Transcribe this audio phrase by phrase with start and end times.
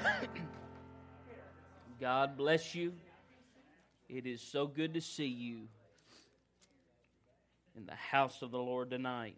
[2.00, 2.92] God bless you.
[4.08, 5.68] It is so good to see you
[7.76, 9.36] in the house of the Lord tonight.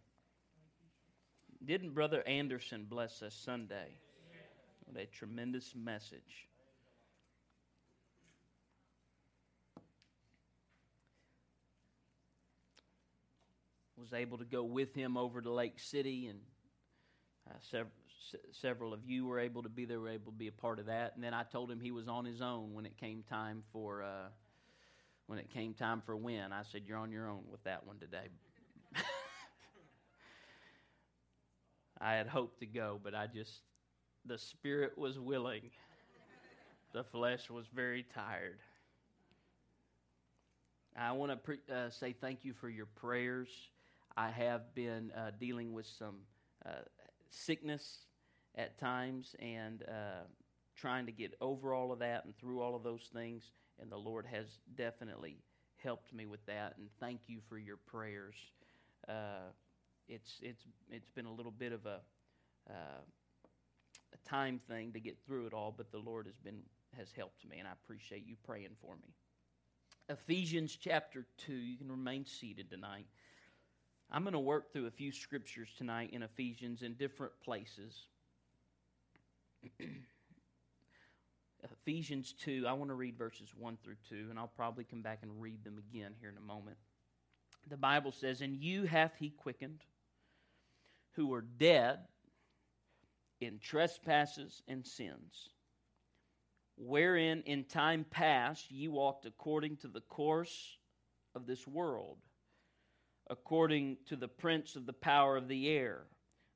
[1.65, 3.99] Didn't Brother Anderson bless us Sunday?
[4.87, 6.49] What a tremendous message.
[13.97, 16.41] Was able to go with him over to Lake City, and
[17.49, 17.93] uh, several,
[18.53, 20.87] several of you were able to be there, were able to be a part of
[20.87, 21.13] that.
[21.15, 24.03] And then I told him he was on his own when it came time for
[24.03, 24.29] uh,
[25.27, 26.53] when it came time for win.
[26.53, 28.29] I said, "You're on your own with that one today."
[32.01, 33.61] I had hoped to go, but I just
[34.25, 35.71] the spirit was willing.
[36.93, 38.59] The flesh was very tired.
[40.95, 43.49] I want to pre- uh, say thank you for your prayers.
[44.17, 46.17] I have been uh, dealing with some
[46.67, 46.83] uh,
[47.31, 48.01] sickness
[48.57, 50.25] at times and uh,
[50.77, 53.51] trying to get over all of that and through all of those things.
[53.81, 55.39] And the Lord has definitely
[55.77, 56.75] helped me with that.
[56.79, 58.37] And thank you for your prayers.
[59.09, 59.51] Uh,
[60.09, 62.01] it's it's it's been a little bit of a
[62.71, 63.03] uh,
[64.13, 66.61] a time thing to get through it all, but the Lord has been
[66.97, 69.15] has helped me, and I appreciate you praying for me.
[70.09, 71.55] Ephesians chapter two.
[71.55, 73.07] You can remain seated tonight.
[74.11, 78.09] I'm going to work through a few scriptures tonight in Ephesians in different places.
[81.73, 85.21] Ephesians 2, I want to read verses 1 through 2, and I'll probably come back
[85.23, 86.77] and read them again here in a moment.
[87.69, 89.85] The Bible says, And you hath he quickened,
[91.15, 91.99] who were dead
[93.41, 95.51] in trespasses and sins,
[96.77, 100.79] wherein in time past ye walked according to the course
[101.35, 102.19] of this world,
[103.31, 106.03] according to the prince of the power of the air,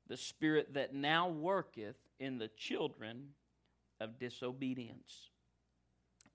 [0.07, 3.29] the spirit that now worketh in the children
[3.99, 5.29] of disobedience.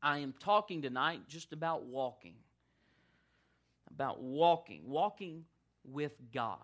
[0.03, 2.35] I am talking tonight just about walking.
[3.91, 5.45] About walking, walking
[5.85, 6.57] with God.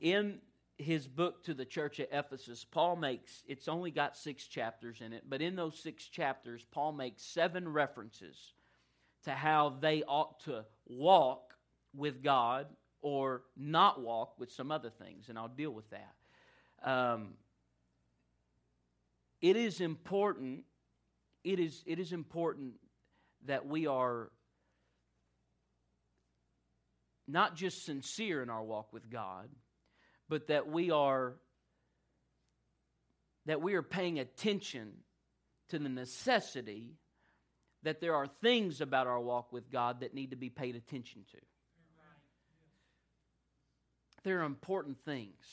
[0.00, 0.38] In
[0.76, 5.12] his book to the church at Ephesus, Paul makes, it's only got six chapters in
[5.12, 8.52] it, but in those six chapters, Paul makes seven references
[9.24, 11.54] to how they ought to walk
[11.96, 12.66] with God
[13.02, 16.14] or not walk with some other things, and I'll deal with that.
[16.84, 17.30] Um,
[19.40, 20.64] it is important
[21.44, 22.74] it is it is important
[23.46, 24.30] that we are
[27.28, 29.48] not just sincere in our walk with God,
[30.28, 31.34] but that we are
[33.46, 34.92] that we are paying attention
[35.68, 36.94] to the necessity
[37.82, 41.22] that there are things about our walk with God that need to be paid attention
[41.30, 41.38] to.
[44.24, 45.44] There are important things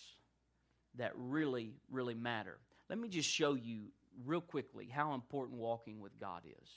[0.96, 2.58] that really, really matter.
[2.90, 3.88] Let me just show you
[4.26, 6.70] real quickly how important walking with God is.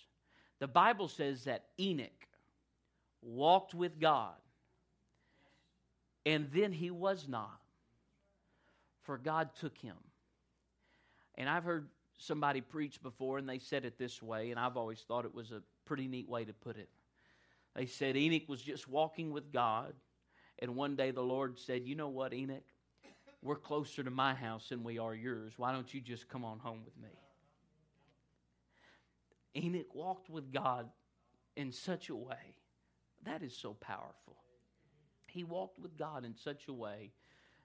[0.59, 2.27] The Bible says that Enoch
[3.23, 4.35] walked with God,
[6.27, 7.61] and then he was not,
[9.03, 9.97] for God took him.
[11.37, 15.01] And I've heard somebody preach before, and they said it this way, and I've always
[15.01, 16.89] thought it was a pretty neat way to put it.
[17.77, 19.95] They said Enoch was just walking with God,
[20.59, 22.65] and one day the Lord said, You know what, Enoch?
[23.43, 25.53] We're closer to my house than we are yours.
[25.57, 27.09] Why don't you just come on home with me?
[29.57, 30.89] Enoch walked with God
[31.57, 32.55] in such a way.
[33.25, 34.37] That is so powerful.
[35.27, 37.13] He walked with God in such a way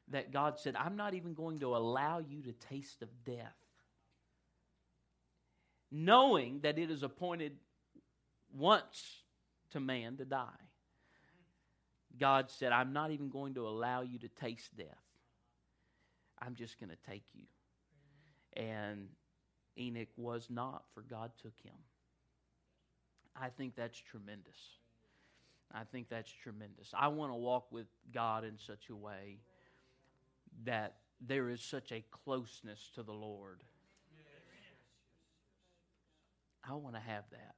[0.09, 3.56] that God said, I'm not even going to allow you to taste of death.
[5.91, 7.53] Knowing that it is appointed
[8.56, 9.23] once
[9.72, 10.50] to man to die.
[12.19, 15.02] God said, I'm not even going to allow you to taste death.
[16.45, 17.45] I'm just going to take you.
[18.55, 19.07] And
[19.77, 21.73] Enoch was not, for God took him.
[23.35, 24.57] I think that's tremendous.
[25.73, 26.93] I think that's tremendous.
[26.93, 29.39] I want to walk with God in such a way
[30.65, 33.63] that there is such a closeness to the Lord.
[36.68, 37.56] I want to have that.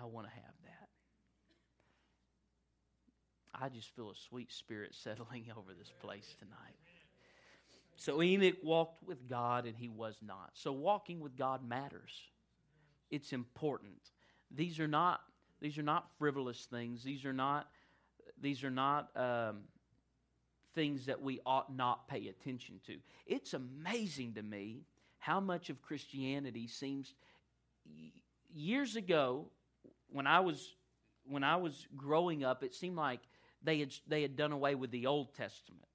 [0.00, 0.88] I want to have that.
[3.54, 6.85] I just feel a sweet spirit settling over this place tonight.
[7.96, 10.50] So Enoch walked with God and he was not.
[10.54, 12.12] So walking with God matters.
[13.10, 14.10] It's important.
[14.50, 15.20] These are not
[15.60, 17.02] these are not frivolous things.
[17.02, 17.68] These are not
[18.40, 19.62] these are not um,
[20.74, 22.96] things that we ought not pay attention to.
[23.26, 24.82] It's amazing to me
[25.18, 27.14] how much of Christianity seems
[28.54, 29.46] years ago
[30.08, 30.74] when I was
[31.24, 33.20] when I was growing up, it seemed like
[33.62, 35.88] they had they had done away with the Old Testament.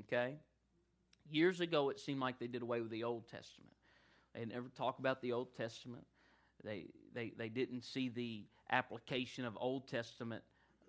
[0.00, 0.36] Okay?
[1.30, 3.72] Years ago, it seemed like they did away with the Old Testament.
[4.34, 6.04] They never talk about the Old Testament.
[6.62, 10.42] They, they, they didn't see the application of Old Testament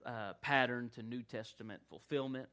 [0.05, 2.47] uh, pattern to New Testament fulfillment.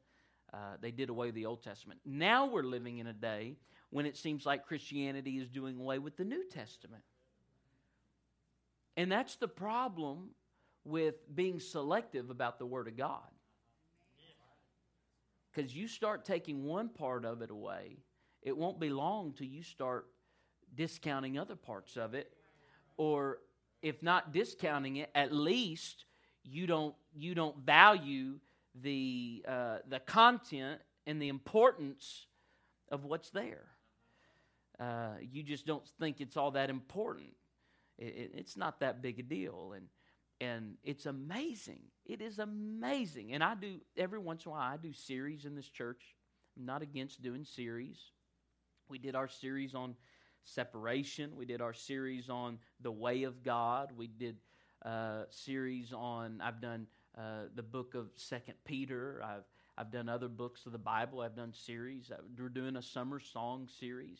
[0.52, 2.00] Uh, they did away with the Old Testament.
[2.04, 3.56] Now we're living in a day
[3.90, 7.02] when it seems like Christianity is doing away with the New Testament.
[8.96, 10.30] And that's the problem
[10.84, 13.31] with being selective about the Word of God.
[15.52, 17.98] Because you start taking one part of it away,
[18.42, 20.06] it won't be long till you start
[20.74, 22.32] discounting other parts of it.
[22.96, 23.38] Or
[23.82, 26.04] if not discounting it, at least
[26.44, 28.38] you don't you don't value
[28.80, 32.26] the uh, the content and the importance
[32.90, 33.66] of what's there.
[34.80, 37.30] Uh, you just don't think it's all that important.
[37.98, 39.86] It, it, it's not that big a deal, and
[40.40, 41.82] and it's amazing.
[42.04, 44.72] It is amazing, and I do every once in a while.
[44.72, 46.02] I do series in this church.
[46.56, 47.98] I'm not against doing series.
[48.88, 49.94] We did our series on
[50.44, 51.36] separation.
[51.36, 53.92] We did our series on the way of God.
[53.96, 54.36] We did
[54.84, 56.40] uh, series on.
[56.42, 59.22] I've done uh, the book of Second Peter.
[59.24, 59.44] I've
[59.78, 61.20] I've done other books of the Bible.
[61.20, 62.10] I've done series.
[62.10, 64.18] Uh, we're doing a summer song series.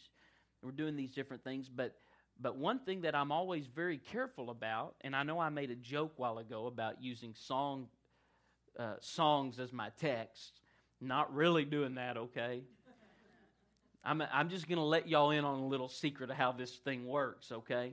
[0.62, 1.96] We're doing these different things, but
[2.43, 5.77] but one thing that I'm always very careful about, and I know I made a
[5.77, 7.87] joke while ago about using song
[8.79, 10.61] uh, songs as my text.
[11.00, 12.62] Not really doing that, okay?
[14.05, 16.73] I'm, I'm just going to let y'all in on a little secret of how this
[16.77, 17.93] thing works, okay?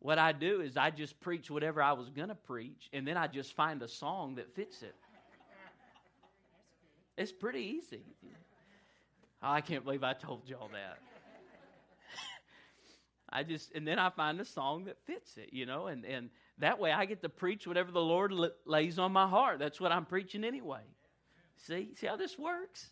[0.00, 3.16] What I do is I just preach whatever I was going to preach, and then
[3.16, 4.94] I just find a song that fits it.
[7.16, 8.02] It's pretty easy.
[9.42, 10.98] I can't believe I told y'all that.
[13.30, 16.30] I just, and then I find a song that fits it, you know, and, and
[16.58, 18.32] that way I get to preach whatever the Lord
[18.64, 19.58] lays on my heart.
[19.58, 20.82] That's what I'm preaching anyway.
[21.66, 22.88] See, see how this works?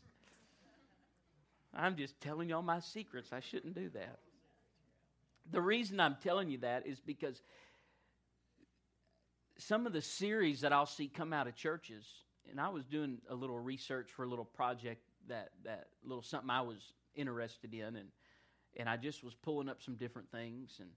[1.75, 3.33] I'm just telling y'all my secrets.
[3.33, 4.19] I shouldn't do that.
[5.50, 7.41] The reason I'm telling you that is because
[9.59, 12.05] some of the series that I'll see come out of churches,
[12.50, 16.50] and I was doing a little research for a little project that that little something
[16.50, 16.79] I was
[17.15, 18.09] interested in, and
[18.76, 20.90] and I just was pulling up some different things, and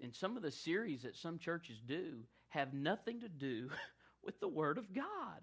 [0.00, 2.18] and some of the series that some churches do
[2.48, 3.70] have nothing to do
[4.24, 5.40] with the Word of God,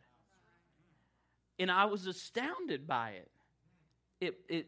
[1.59, 3.31] and I was astounded by it.
[4.19, 4.67] It it,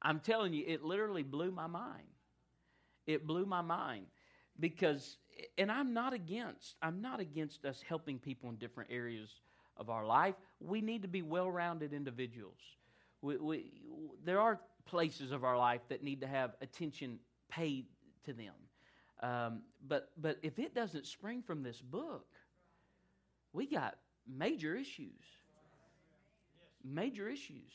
[0.00, 2.06] I'm telling you, it literally blew my mind.
[3.06, 4.06] It blew my mind
[4.60, 5.16] because,
[5.56, 9.30] and I'm not against, I'm not against us helping people in different areas
[9.76, 10.34] of our life.
[10.60, 12.58] We need to be well rounded individuals.
[13.22, 13.72] We, we,
[14.24, 17.18] there are places of our life that need to have attention
[17.48, 17.86] paid
[18.24, 18.54] to them.
[19.22, 22.26] Um, but, but if it doesn't spring from this book,
[23.52, 23.96] we got
[24.26, 25.24] major issues.
[26.84, 27.72] Major issues.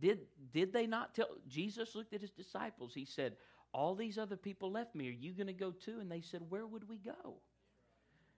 [0.00, 0.20] Did,
[0.52, 1.28] did they not tell?
[1.48, 2.92] Jesus looked at his disciples.
[2.94, 3.34] He said,
[3.76, 5.08] all these other people left me.
[5.08, 5.98] Are you going to go too?
[6.00, 7.34] And they said, Where would we go?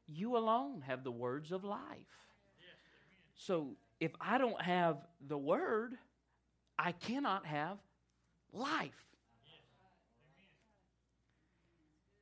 [0.09, 1.79] You alone have the words of life.
[3.37, 4.97] So if I don't have
[5.29, 5.95] the word,
[6.79, 7.79] I cannot have
[8.53, 8.93] life.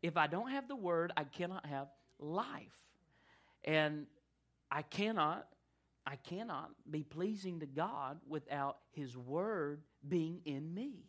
[0.02, 1.88] If I don't have the word, I cannot have
[2.18, 2.72] life.
[3.64, 4.06] And
[4.70, 5.46] I cannot
[6.08, 11.06] I cannot be pleasing to God without his word being in me.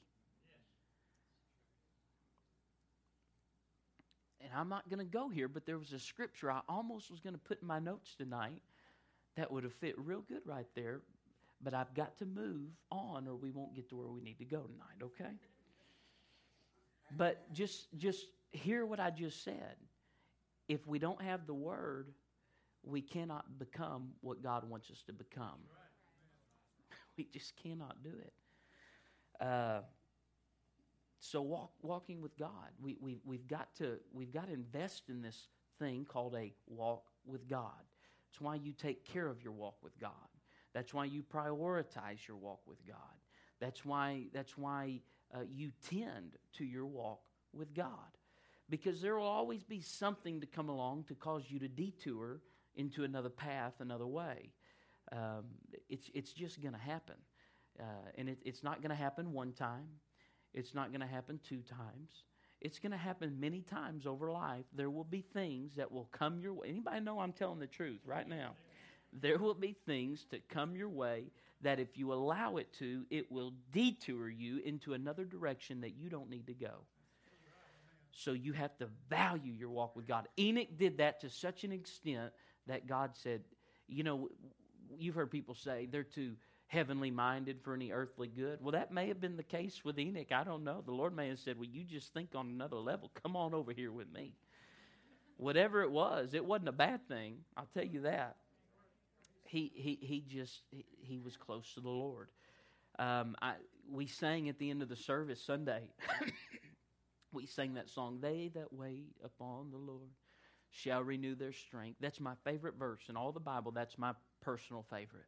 [4.47, 7.19] and I'm not going to go here, but there was a scripture I almost was
[7.19, 8.61] going to put in my notes tonight
[9.35, 11.01] that would have fit real good right there,
[11.61, 14.45] but I've got to move on or we won't get to where we need to
[14.45, 15.33] go tonight, okay?
[17.15, 19.75] But just just hear what I just said.
[20.67, 22.13] If we don't have the word,
[22.83, 25.59] we cannot become what God wants us to become.
[27.17, 28.33] We just cannot do it.
[29.43, 29.79] Uh,
[31.19, 35.23] so walk, walking with God, we, we, we've, got to, we've got to invest in
[35.23, 35.47] this
[35.79, 37.71] thing called a walk with God.
[38.29, 40.11] It's why you take care of your walk with God.
[40.77, 42.97] That's why you prioritize your walk with God.
[43.59, 45.01] That's why, that's why
[45.33, 47.89] uh, you tend to your walk with God.
[48.69, 52.41] Because there will always be something to come along to cause you to detour
[52.75, 54.51] into another path, another way.
[55.11, 55.45] Um,
[55.89, 57.15] it's, it's just going to happen.
[57.79, 59.87] Uh, and it, it's not going to happen one time.
[60.53, 62.25] It's not going to happen two times.
[62.61, 64.65] It's going to happen many times over life.
[64.75, 66.67] There will be things that will come your way.
[66.69, 68.51] Anybody know I'm telling the truth right now?
[69.21, 71.25] There will be things that come your way
[71.61, 76.09] that if you allow it to, it will detour you into another direction that you
[76.09, 76.73] don't need to go.
[78.11, 80.27] So you have to value your walk with God.
[80.39, 82.31] Enoch did that to such an extent
[82.67, 83.41] that God said,
[83.87, 84.29] you know,
[84.97, 86.33] you've heard people say they're too
[86.67, 88.59] heavenly minded for any earthly good.
[88.61, 90.31] Well, that may have been the case with Enoch.
[90.31, 90.83] I don't know.
[90.85, 93.11] The Lord may have said, Well, you just think on another level.
[93.23, 94.33] Come on over here with me.
[95.37, 97.37] Whatever it was, it wasn't a bad thing.
[97.55, 98.35] I'll tell you that.
[99.47, 102.29] He, he, he just, he, he was close to the Lord.
[102.99, 103.53] Um, I,
[103.89, 105.83] we sang at the end of the service Sunday.
[107.31, 110.09] we sang that song, They that wait upon the Lord
[110.69, 111.97] shall renew their strength.
[112.01, 113.71] That's my favorite verse in all the Bible.
[113.71, 115.25] That's my personal favorite.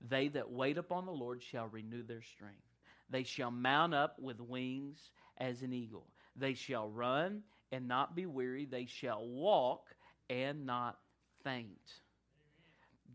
[0.00, 2.62] They that wait upon the Lord shall renew their strength.
[3.10, 6.06] They shall mount up with wings as an eagle.
[6.36, 8.64] They shall run and not be weary.
[8.64, 9.94] They shall walk
[10.30, 10.98] and not
[11.42, 12.00] faint.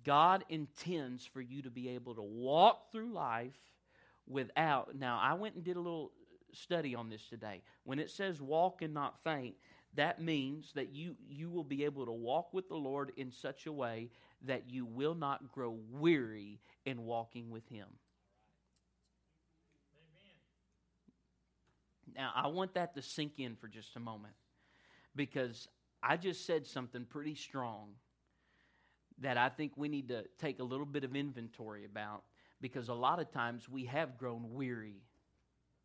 [0.04, 3.58] God intends for you to be able to walk through life
[4.28, 4.96] without.
[4.96, 6.12] Now, I went and did a little
[6.54, 7.62] study on this today.
[7.84, 9.56] When it says walk and not faint,
[9.96, 13.66] that means that you, you will be able to walk with the Lord in such
[13.66, 14.10] a way
[14.46, 17.88] that you will not grow weary in walking with Him.
[22.16, 24.34] Now, I want that to sink in for just a moment
[25.16, 25.68] because
[26.02, 27.94] I just said something pretty strong
[29.20, 32.24] that I think we need to take a little bit of inventory about
[32.62, 35.02] because a lot of times we have grown weary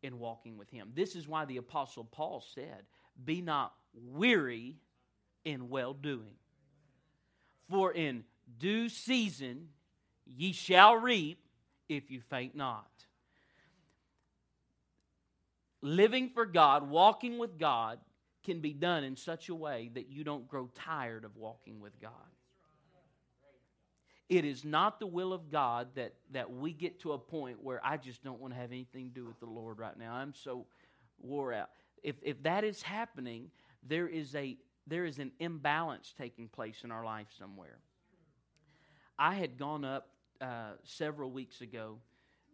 [0.01, 0.91] in walking with Him.
[0.95, 2.83] This is why the Apostle Paul said,
[3.23, 4.77] Be not weary
[5.45, 6.35] in well doing.
[7.69, 8.23] For in
[8.57, 9.69] due season
[10.25, 11.39] ye shall reap
[11.87, 12.87] if you faint not.
[15.81, 17.99] Living for God, walking with God,
[18.43, 21.99] can be done in such a way that you don't grow tired of walking with
[22.01, 22.11] God.
[24.29, 27.81] It is not the will of God that, that we get to a point where
[27.83, 30.13] I just don't want to have anything to do with the Lord right now.
[30.13, 30.67] I'm so
[31.19, 31.69] wore out.
[32.03, 33.49] If, if that is happening,
[33.81, 34.55] there is, a,
[34.85, 37.79] there is an imbalance taking place in our life somewhere.
[39.17, 40.09] I had gone up
[40.39, 41.97] uh, several weeks ago.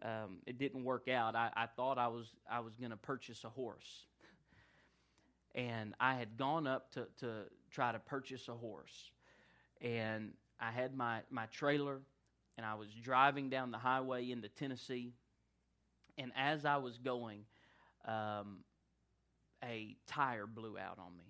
[0.02, 1.36] Um, it didn't work out.
[1.36, 4.06] I, I thought I was I was going to purchase a horse,
[5.54, 9.12] and I had gone up to to try to purchase a horse,
[9.82, 12.02] and I had my my trailer,
[12.58, 15.14] and I was driving down the highway into Tennessee,
[16.18, 17.46] and as I was going,
[18.06, 18.60] um,
[19.64, 21.26] a tire blew out on me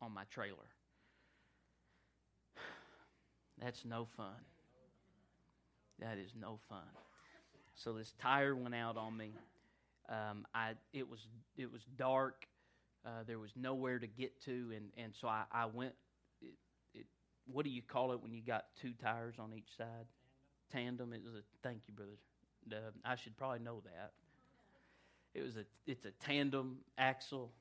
[0.00, 0.56] on my trailer.
[3.58, 4.44] That's no fun.
[5.98, 6.78] That is no fun.
[7.74, 9.32] So this tire went out on me.
[10.08, 11.20] Um, I it was
[11.56, 12.46] it was dark.
[13.04, 15.94] Uh, there was nowhere to get to, and and so I, I went.
[17.52, 20.06] What do you call it when you got two tires on each side?
[20.72, 21.12] Tandem.
[21.12, 22.12] It was a thank you, brother.
[22.70, 24.12] Uh, I should probably know that.
[25.34, 27.52] It was a it's a tandem axle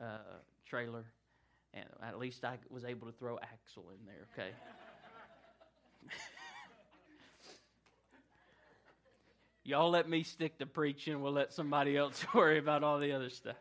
[0.00, 1.04] uh, trailer,
[1.74, 4.26] and at least I was able to throw axle in there.
[4.34, 4.50] Okay.
[9.64, 11.20] Y'all let me stick to preaching.
[11.20, 13.56] We'll let somebody else worry about all the other stuff.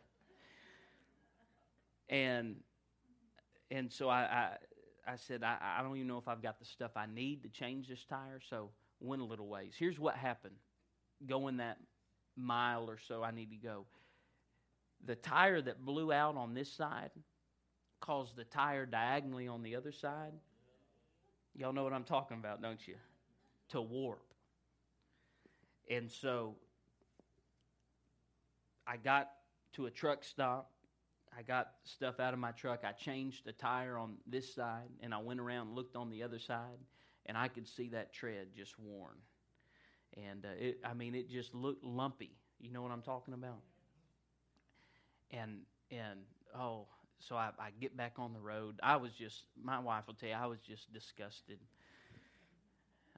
[2.10, 2.58] And
[3.72, 4.58] and so I I,
[5.07, 7.50] I said I, I don't even know if I've got the stuff I need to
[7.50, 8.39] change this tire.
[8.50, 8.69] So
[9.00, 9.74] went a little ways.
[9.77, 10.55] Here's what happened.
[11.27, 11.77] Going that
[12.35, 13.85] mile or so I need to go.
[15.05, 17.12] The tire that blew out on this side
[18.01, 20.33] caused the tire diagonally on the other side.
[21.55, 22.95] Y'all know what I'm talking about, don't you?
[23.69, 24.33] To warp.
[25.89, 26.55] And so
[28.88, 29.29] I got
[29.74, 30.71] to a truck stop.
[31.38, 32.84] I got stuff out of my truck.
[32.84, 36.24] I changed the tire on this side, and I went around and looked on the
[36.24, 36.80] other side,
[37.25, 39.15] and I could see that tread just worn.
[40.15, 42.32] And uh, it, I mean, it just looked lumpy.
[42.60, 43.60] You know what I'm talking about?
[45.32, 45.62] And
[45.92, 46.20] and
[46.58, 46.88] oh,
[47.20, 48.80] so I, I get back on the road.
[48.84, 51.60] I was just, my wife will tell you, I was just disgusted.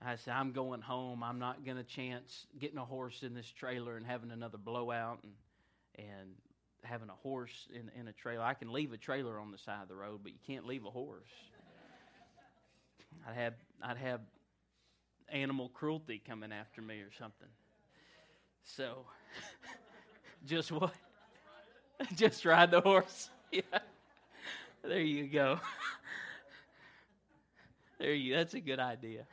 [0.01, 1.23] I said, I'm going home.
[1.23, 5.19] I'm not going to chance getting a horse in this trailer and having another blowout
[5.23, 5.33] and,
[5.97, 6.29] and
[6.83, 8.43] having a horse in, in a trailer.
[8.43, 10.85] I can leave a trailer on the side of the road, but you can't leave
[10.85, 11.29] a horse.
[13.27, 14.21] I'd have, I'd have
[15.29, 17.47] animal cruelty coming after me or something.
[18.63, 19.05] So,
[20.45, 20.93] just what?
[22.15, 23.29] just ride the horse.
[23.49, 23.61] Yeah.
[24.83, 25.61] There you go.
[27.97, 28.35] there you.
[28.35, 29.23] That's a good idea.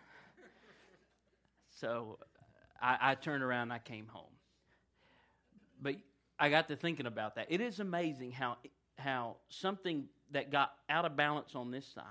[1.81, 2.21] So
[2.81, 4.31] I, I turned around I came home.
[5.83, 5.97] But
[6.39, 7.47] I got to thinking about that.
[7.51, 8.57] It is amazing how
[8.99, 12.05] how something that got out of balance on this side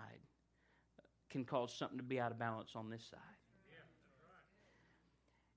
[1.30, 3.20] can cause something to be out of balance on this side.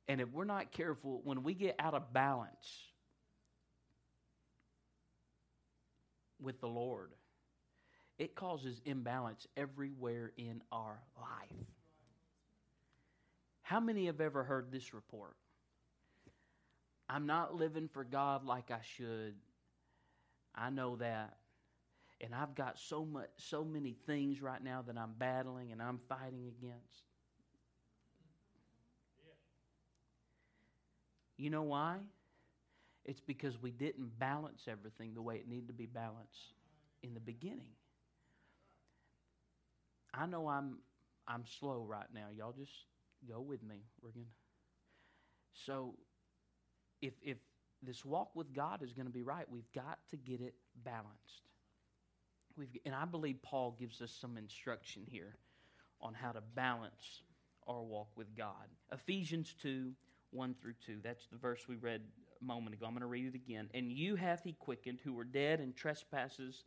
[0.09, 2.85] And if we're not careful, when we get out of balance
[6.41, 7.11] with the Lord,
[8.19, 11.67] it causes imbalance everywhere in our life.
[13.63, 15.35] How many have ever heard this report?
[17.09, 19.35] I'm not living for God like I should.
[20.55, 21.37] I know that.
[22.21, 26.01] And I've got so much so many things right now that I'm battling and I'm
[26.09, 27.05] fighting against.
[31.37, 31.99] You know why?
[33.05, 36.55] It's because we didn't balance everything the way it needed to be balanced
[37.03, 37.73] in the beginning.
[40.15, 40.79] I know I'm
[41.29, 42.29] I'm slow right now.
[42.37, 42.73] Y'all just
[43.29, 43.83] go with me.
[44.03, 44.27] We're going
[45.53, 45.95] So
[47.07, 47.39] if if
[47.83, 51.43] this walk with God is going to be right, we've got to get it balanced.
[52.57, 55.37] We've, and I believe Paul gives us some instruction here
[56.01, 57.23] on how to balance
[57.67, 58.69] our walk with God.
[58.93, 59.93] Ephesians 2
[60.33, 60.99] 1 through 2.
[61.03, 62.03] That's the verse we read
[62.41, 62.87] a moment ago.
[62.87, 63.69] I'm going to read it again.
[63.75, 66.65] And you hath he quickened who were dead in trespasses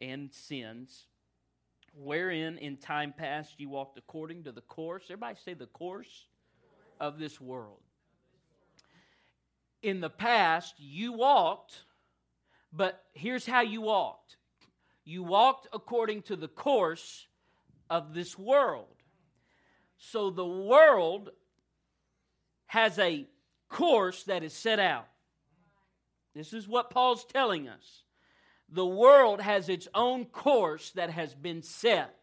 [0.00, 1.06] and sins,
[1.94, 5.04] wherein in time past you walked according to the course.
[5.06, 6.26] Everybody say the course
[7.00, 7.83] of this world
[9.84, 11.84] in the past you walked,
[12.72, 14.36] but here's how you walked
[15.04, 17.26] you walked according to the course
[17.90, 18.86] of this world.
[19.98, 21.28] So the world
[22.66, 23.26] has a
[23.68, 25.06] course that is set out.
[26.34, 28.02] This is what Paul's telling us.
[28.70, 32.16] The world has its own course that has been set,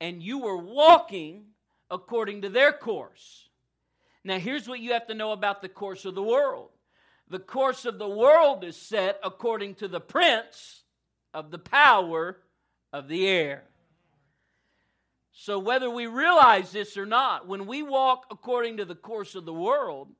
[0.00, 1.46] and you were walking
[1.90, 3.48] according to their course.
[4.22, 6.70] Now, here's what you have to know about the course of the world
[7.34, 10.84] the course of the world is set according to the prince
[11.32, 12.36] of the power
[12.92, 13.64] of the air.
[15.32, 19.46] So, whether we realize this or not, when we walk according to the course of
[19.46, 20.10] the world,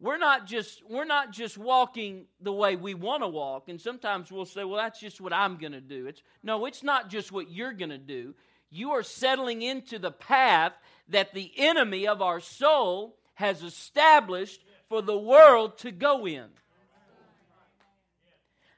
[0.00, 3.68] we're not just we're not just walking the way we want to walk.
[3.68, 6.06] And sometimes we'll say well that's just what i'm going to do.
[6.06, 8.34] It's no it's not just what you're going to do.
[8.70, 10.72] You are settling into the path
[11.10, 16.46] that the enemy of our soul has established for the world to go in.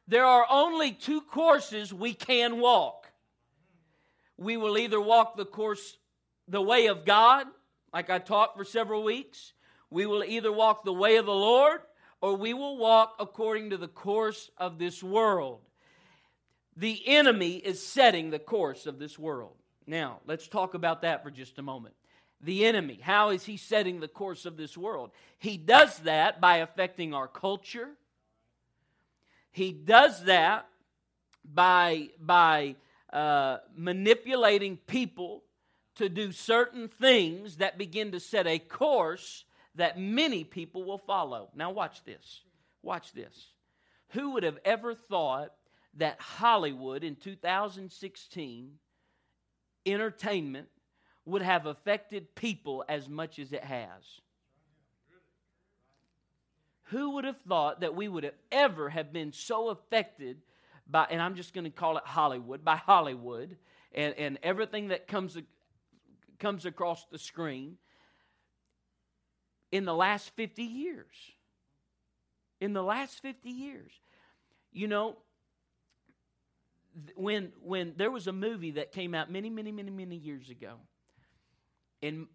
[0.08, 3.06] There are only two courses we can walk.
[4.36, 5.98] We will either walk the course,
[6.48, 7.46] the way of God,
[7.92, 9.52] like I taught for several weeks.
[9.88, 11.80] We will either walk the way of the Lord,
[12.20, 15.60] or we will walk according to the course of this world.
[16.76, 19.54] The enemy is setting the course of this world.
[19.86, 21.94] Now, let's talk about that for just a moment
[22.42, 22.98] the enemy.
[23.02, 25.10] How is he setting the course of this world?
[25.38, 27.88] He does that by affecting our culture.
[29.52, 30.66] He does that
[31.44, 32.76] by, by
[33.12, 35.42] uh, manipulating people
[35.96, 41.48] to do certain things that begin to set a course that many people will follow.
[41.54, 42.42] Now, watch this.
[42.82, 43.48] Watch this.
[44.10, 45.52] Who would have ever thought
[45.94, 48.72] that Hollywood in 2016,
[49.86, 50.68] entertainment,
[51.24, 54.20] would have affected people as much as it has.
[56.84, 60.38] Who would have thought that we would have ever have been so affected
[60.88, 63.56] by, and I'm just going to call it Hollywood, by Hollywood
[63.92, 65.36] and, and everything that comes,
[66.38, 67.76] comes across the screen
[69.70, 71.14] in the last 50 years.
[72.60, 73.92] In the last 50 years.
[74.72, 75.16] You know,
[77.14, 80.74] when when there was a movie that came out many many many many years ago
[82.02, 82.26] and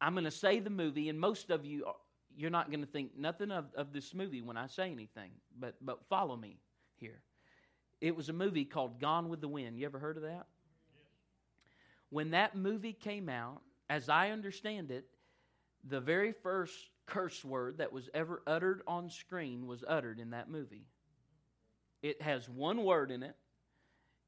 [0.00, 1.86] I'm going to say the movie, and most of you,
[2.36, 5.76] you're not going to think nothing of, of this movie when I say anything, but,
[5.80, 6.58] but follow me
[6.96, 7.20] here.
[8.00, 9.78] It was a movie called Gone with the Wind.
[9.78, 10.46] You ever heard of that?
[12.10, 15.06] When that movie came out, as I understand it,
[15.88, 16.74] the very first
[17.06, 20.86] curse word that was ever uttered on screen was uttered in that movie.
[22.02, 23.36] It has one word in it,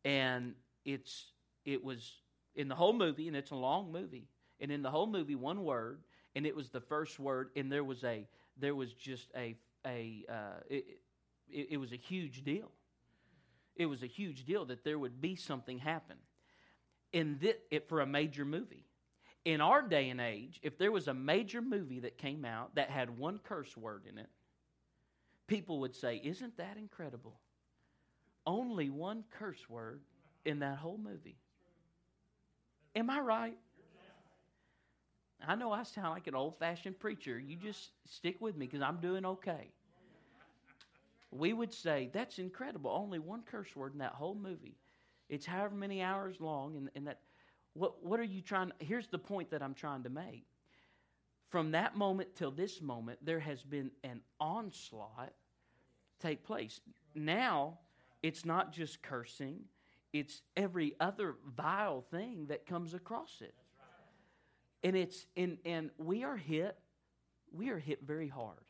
[0.05, 0.55] and
[0.85, 1.33] it's
[1.65, 2.13] it was
[2.55, 4.29] in the whole movie, and it's a long movie
[4.61, 6.01] and in the whole movie one word
[6.35, 8.27] and it was the first word and there was a
[8.59, 10.85] there was just a a uh, it,
[11.49, 12.71] it, it was a huge deal.
[13.77, 16.17] It was a huge deal that there would be something happen
[17.13, 18.85] in this, it for a major movie.
[19.45, 22.91] In our day and age if there was a major movie that came out that
[22.91, 24.29] had one curse word in it
[25.47, 27.39] people would say isn't that incredible?
[28.47, 30.01] Only one curse word
[30.45, 31.39] in that whole movie.
[32.95, 33.57] Am i right
[35.47, 37.39] I know I sound like an old fashioned preacher.
[37.39, 39.71] You just stick with me because I'm doing okay.
[41.31, 42.91] We would say, That's incredible.
[42.91, 44.77] Only one curse word in that whole movie.
[45.29, 47.21] It's however many hours long, and, and that.
[47.75, 48.73] What, what are you trying?
[48.79, 50.47] Here's the point that I'm trying to make.
[51.51, 55.33] From that moment till this moment, there has been an onslaught
[56.21, 56.81] take place.
[57.15, 57.79] Now,
[58.23, 59.61] it's not just cursing,
[60.13, 63.55] it's every other vile thing that comes across it
[64.83, 66.77] and it's and and we are hit
[67.53, 68.67] we are hit very hard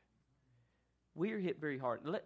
[1.16, 2.00] we are hit very hard.
[2.04, 2.24] Let,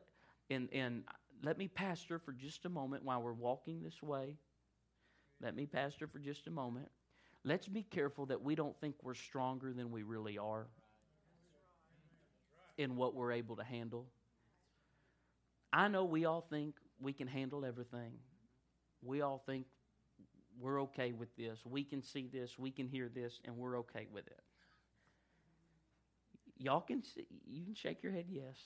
[0.50, 1.04] and, and
[1.42, 4.36] let me pastor for just a moment while we're walking this way.
[5.40, 6.88] Let me pastor for just a moment.
[7.44, 10.66] Let's be careful that we don't think we're stronger than we really are
[12.76, 14.06] in what we're able to handle.
[15.72, 18.12] I know we all think we can handle everything.
[19.02, 19.66] We all think
[20.60, 21.60] we're okay with this.
[21.64, 24.40] We can see this, we can hear this, and we're okay with it.
[26.58, 28.56] Y'all can see, you can shake your head yes.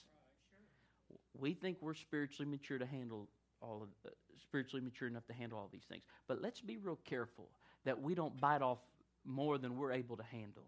[1.39, 3.29] We think we're spiritually mature to handle
[3.61, 6.03] all of uh, spiritually mature enough to handle all these things.
[6.27, 7.49] But let's be real careful
[7.85, 8.79] that we don't bite off
[9.25, 10.65] more than we're able to handle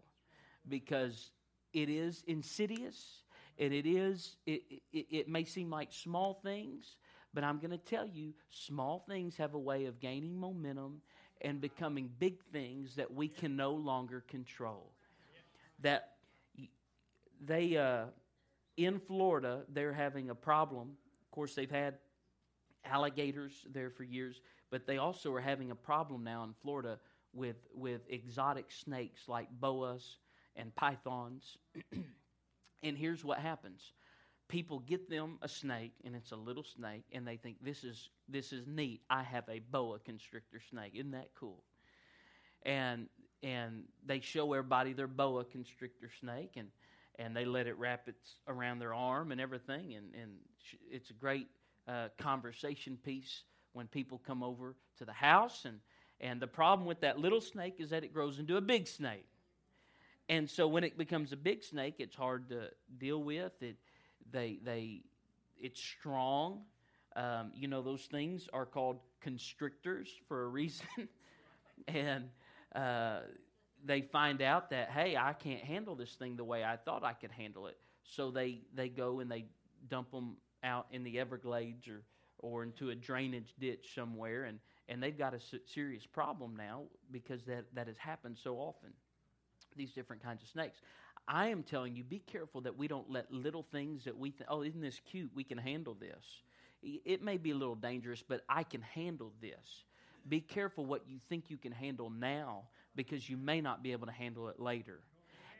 [0.67, 1.31] because
[1.73, 3.23] it is insidious
[3.59, 4.63] and it is it,
[4.93, 6.95] it, it may seem like small things
[7.33, 11.01] but i'm going to tell you small things have a way of gaining momentum
[11.41, 14.91] and becoming big things that we can no longer control.
[15.79, 16.15] That
[17.41, 18.05] they uh,
[18.77, 20.89] in florida they're having a problem.
[21.23, 21.95] Of course they've had
[22.85, 26.99] alligators there for years but they also are having a problem now in florida
[27.33, 30.17] with with exotic snakes like boas
[30.55, 31.57] and pythons.
[32.83, 33.93] And here's what happens
[34.47, 38.09] people get them a snake and it's a little snake and they think this is
[38.29, 39.01] this is neat.
[39.09, 40.93] I have a boa constrictor snake.
[40.95, 41.63] Isn't that cool?
[42.63, 43.07] And
[43.43, 46.69] and they show everybody their boa constrictor snake and
[47.19, 48.15] and they let it wrap it
[48.47, 50.31] around their arm and everything and and
[50.89, 51.47] it's a great
[51.87, 55.79] uh, conversation piece when people come over to the house and
[56.19, 59.27] and the problem with that little snake is that it grows into a big snake.
[60.29, 63.51] And so when it becomes a big snake, it's hard to deal with.
[63.61, 63.77] It,
[64.31, 65.03] they, they,
[65.57, 66.61] it's strong.
[67.15, 70.85] Um, you know, those things are called constrictors for a reason.
[71.87, 72.25] and
[72.75, 73.19] uh,
[73.85, 77.13] they find out that, hey, I can't handle this thing the way I thought I
[77.13, 77.77] could handle it.
[78.03, 79.45] So they, they go and they
[79.89, 82.03] dump them out in the Everglades or,
[82.39, 84.45] or into a drainage ditch somewhere.
[84.45, 84.59] And,
[84.89, 88.91] and they've got a serious problem now because that, that has happened so often
[89.77, 90.79] these different kinds of snakes.
[91.27, 94.49] I am telling you, be careful that we don't let little things that we think,
[94.49, 95.29] oh, isn't this cute?
[95.35, 96.23] We can handle this.
[96.81, 99.83] It may be a little dangerous, but I can handle this.
[100.29, 102.63] Be careful what you think you can handle now
[102.95, 104.99] because you may not be able to handle it later.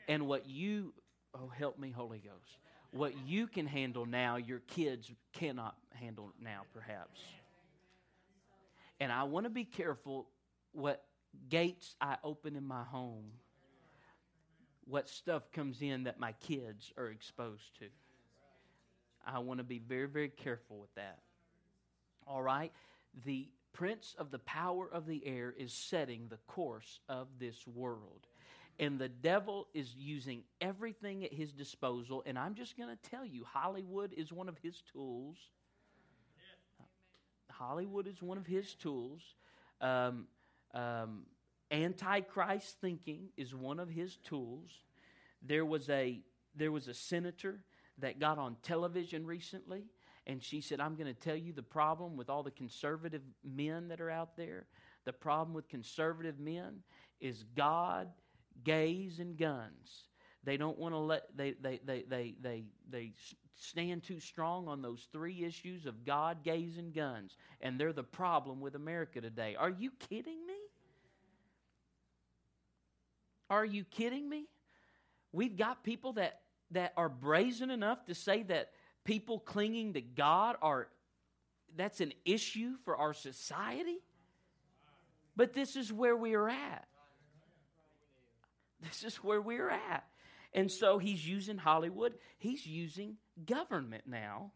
[0.08, 0.94] And what you,
[1.34, 2.58] oh, help me, Holy Ghost.
[2.92, 7.20] What you can handle now, your kids cannot handle now, perhaps.
[9.00, 10.28] And I want to be careful
[10.72, 11.04] what
[11.50, 13.24] gates I open in my home
[14.88, 17.86] what stuff comes in that my kids are exposed to.
[19.26, 21.18] I want to be very, very careful with that.
[22.26, 22.72] All right?
[23.24, 28.26] The prince of the power of the air is setting the course of this world.
[28.80, 32.22] And the devil is using everything at his disposal.
[32.24, 35.36] And I'm just going to tell you Hollywood is one of his tools.
[37.50, 39.20] Hollywood is one of his tools.
[39.80, 40.28] Um,
[40.74, 41.24] um,
[41.70, 44.70] Antichrist thinking is one of his tools.
[45.42, 46.20] There was a
[46.54, 47.60] there was a senator
[47.98, 49.84] that got on television recently
[50.28, 53.88] and she said, I'm going to tell you the problem with all the conservative men
[53.88, 54.66] that are out there.
[55.06, 56.82] The problem with conservative men
[57.18, 58.08] is God,
[58.62, 60.04] gays, and guns.
[60.44, 63.12] They don't want to let they they they they they they
[63.56, 68.04] stand too strong on those three issues of God, gays, and guns, and they're the
[68.04, 69.56] problem with America today.
[69.58, 70.47] Are you kidding me?
[73.50, 74.46] Are you kidding me?
[75.32, 78.70] We've got people that, that are brazen enough to say that
[79.04, 80.88] people clinging to God are
[81.76, 83.98] that's an issue for our society.
[85.36, 86.88] But this is where we are at.
[88.80, 90.04] This is where we're at.
[90.54, 94.52] And so he's using Hollywood, he's using government now.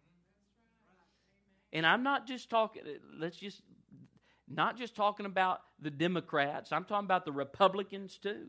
[1.72, 2.82] And I'm not just talking,
[3.18, 3.62] let's just,
[4.48, 8.46] not just talking about the Democrats, I'm talking about the Republicans too.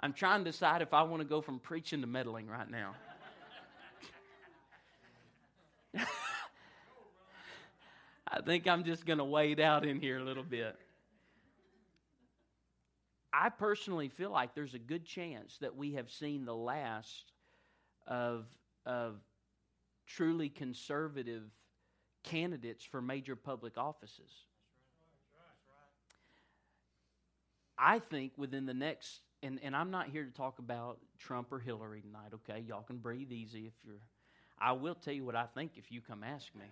[0.00, 2.94] I'm trying to decide if I want to go from preaching to meddling right now.
[8.28, 10.76] I think I'm just going to wade out in here a little bit.
[13.32, 17.32] I personally feel like there's a good chance that we have seen the last
[18.06, 18.46] of,
[18.84, 19.16] of
[20.06, 21.42] truly conservative
[22.22, 24.30] candidates for major public offices.
[27.78, 31.58] I think within the next and, and I'm not here to talk about Trump or
[31.58, 32.64] Hillary tonight, okay?
[32.66, 34.00] Y'all can breathe easy if you're.
[34.58, 36.64] I will tell you what I think if you come ask me.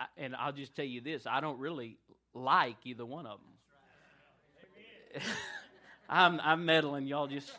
[0.00, 1.98] I, and I'll just tell you this I don't really
[2.34, 3.38] like either one of
[5.12, 5.22] them.
[6.08, 7.06] I'm, I'm meddling.
[7.06, 7.52] Y'all just,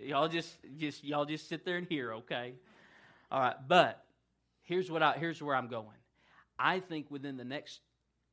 [0.00, 2.54] Y'all just just y'all just sit there and hear, okay?
[3.30, 4.04] All right, but
[4.62, 5.86] here's what I here's where I'm going.
[6.58, 7.80] I think within the next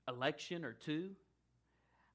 [0.07, 1.11] election or two,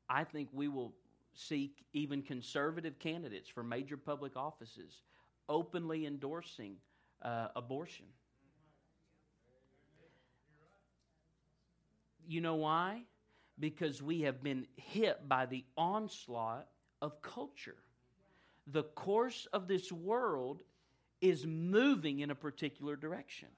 [0.08, 0.94] I think we will
[1.38, 5.02] see even conservative candidates for major public offices
[5.48, 6.76] openly endorsing
[7.22, 8.06] uh, abortion.
[12.26, 13.02] You know why?
[13.58, 16.66] Because we have been hit by the onslaught
[17.00, 17.76] of culture.
[18.66, 20.60] The course of this world
[21.20, 23.48] is moving in a particular direction.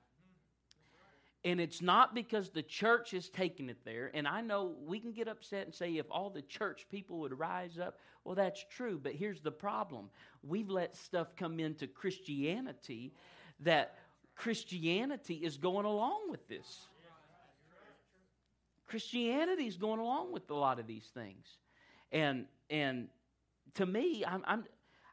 [1.44, 4.11] And it's not because the church has taken it there.
[4.12, 7.38] And I know we can get upset and say if all the church people would
[7.38, 8.98] rise up, well, that's true.
[9.01, 10.11] But here's the problem
[10.42, 13.12] we've let stuff come into Christianity
[13.61, 13.94] that
[14.35, 16.88] Christianity is going along with this.
[18.87, 21.46] Christianity is going along with a lot of these things.
[22.11, 23.09] And, and
[23.74, 24.64] to me, I'm, I'm,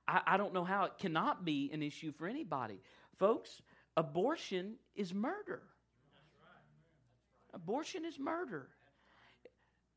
[0.07, 2.79] I, I don't know how it cannot be an issue for anybody.
[3.19, 3.61] Folks,
[3.97, 5.61] abortion is murder.
[7.55, 8.67] Abortion is murder.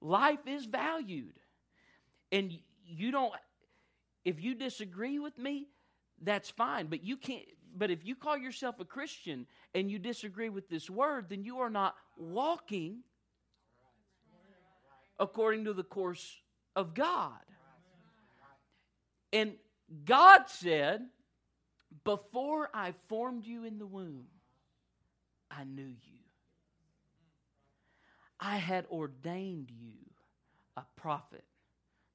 [0.00, 1.34] Life is valued.
[2.30, 3.32] And you don't,
[4.24, 5.66] if you disagree with me,
[6.22, 6.86] that's fine.
[6.86, 7.44] But you can't,
[7.76, 11.58] but if you call yourself a Christian and you disagree with this word, then you
[11.58, 13.00] are not walking
[15.18, 16.36] according to the course
[16.76, 17.40] of God.
[19.32, 19.54] And
[20.04, 21.02] God said,
[22.04, 24.26] Before I formed you in the womb,
[25.50, 26.17] I knew you.
[28.40, 29.94] I had ordained you
[30.76, 31.44] a prophet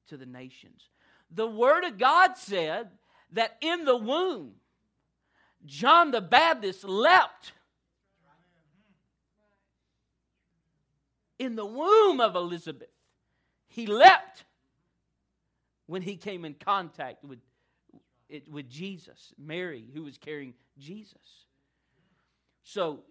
[0.08, 0.90] to the nations.
[1.32, 2.90] The Word of God said
[3.32, 4.54] that in the womb,
[5.66, 7.54] John the Baptist leapt.
[11.40, 12.90] In the womb of Elizabeth,
[13.68, 14.46] he leapt
[15.88, 17.40] when he came in contact with,
[18.50, 21.46] with Jesus, Mary, who was carrying Jesus.
[22.64, 23.02] So,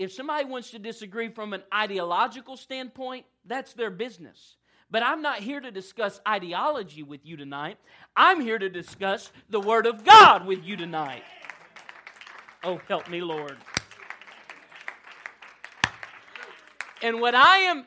[0.00, 4.56] if somebody wants to disagree from an ideological standpoint, that's their business.
[4.90, 7.76] But I'm not here to discuss ideology with you tonight.
[8.16, 11.22] I'm here to discuss the Word of God with you tonight.
[12.64, 13.58] Oh, help me, Lord.
[17.02, 17.84] And what I am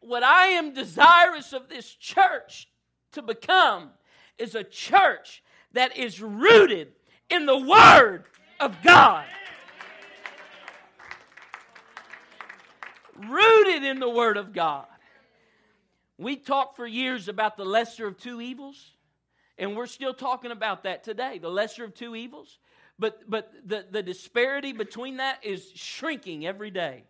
[0.00, 2.66] what I am desirous of this church
[3.12, 3.90] to become
[4.38, 6.92] is a church that is rooted
[7.28, 8.24] in the Word
[8.58, 9.26] of God.
[13.28, 14.86] Rooted in the Word of God.
[16.18, 18.92] We talked for years about the lesser of two evils,
[19.58, 22.58] and we're still talking about that today the lesser of two evils.
[22.98, 27.04] But, but the, the disparity between that is shrinking every day.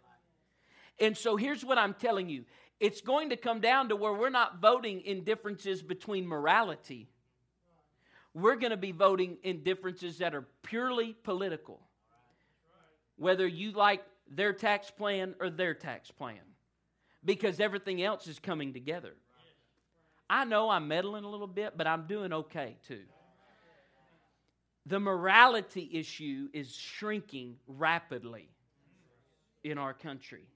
[0.98, 2.44] And so here's what I'm telling you
[2.80, 7.08] it's going to come down to where we're not voting in differences between morality.
[8.34, 11.80] We're going to be voting in differences that are purely political.
[13.16, 14.02] Whether you like
[14.34, 16.40] their tax plan or their tax plan
[17.24, 19.14] because everything else is coming together.
[20.28, 23.02] I know I'm meddling a little bit, but I'm doing okay too.
[24.86, 28.48] The morality issue is shrinking rapidly
[29.62, 30.46] in our country.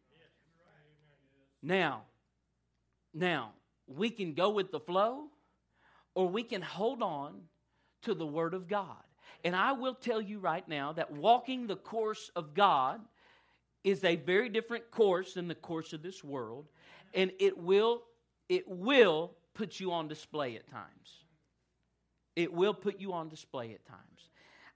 [1.63, 2.03] Now,
[3.15, 3.53] now,
[3.87, 5.27] we can go with the flow
[6.15, 7.43] or we can hold on
[8.03, 8.97] to the Word of God.
[9.45, 13.01] And I will tell you right now that walking the course of God
[13.87, 16.67] is a very different course than the course of this world,
[17.15, 18.03] and it will
[18.49, 21.25] it will put you on display at times.
[22.35, 24.31] It will put you on display at times.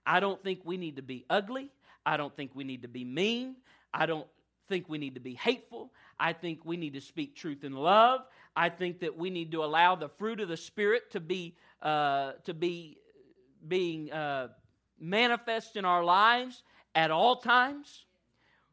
[0.06, 1.70] I don't think we need to be ugly.
[2.06, 3.56] I don't think we need to be mean.
[3.92, 4.28] I don't
[4.68, 5.92] think we need to be hateful.
[6.18, 8.20] I think we need to speak truth in love.
[8.56, 12.32] I think that we need to allow the fruit of the Spirit to be uh,
[12.44, 12.98] to be
[13.66, 14.48] being uh,
[15.00, 16.62] manifest in our lives
[16.94, 18.04] at all times.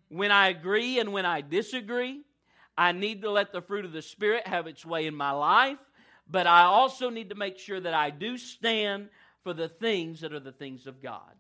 [0.10, 2.22] When I agree and when I disagree,
[2.78, 5.80] I need to let the fruit of the Spirit have its way in my life,
[6.30, 9.10] but I also need to make sure that I do stand
[9.44, 11.34] for the things that are the things of God.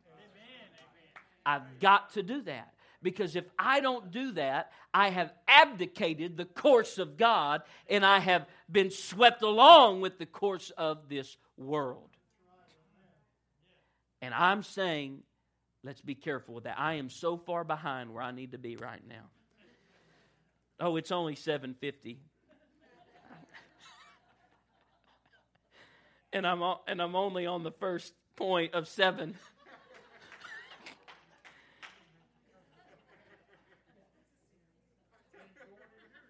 [1.45, 2.73] I've got to do that.
[3.01, 8.19] Because if I don't do that, I have abdicated the course of God and I
[8.19, 12.10] have been swept along with the course of this world.
[14.21, 15.21] And I'm saying
[15.88, 16.78] Let's be careful with that.
[16.78, 19.23] I am so far behind where I need to be right now.
[20.82, 22.19] Oh, it's only 750.
[26.34, 29.34] and I'm and I'm only on the first point of 7.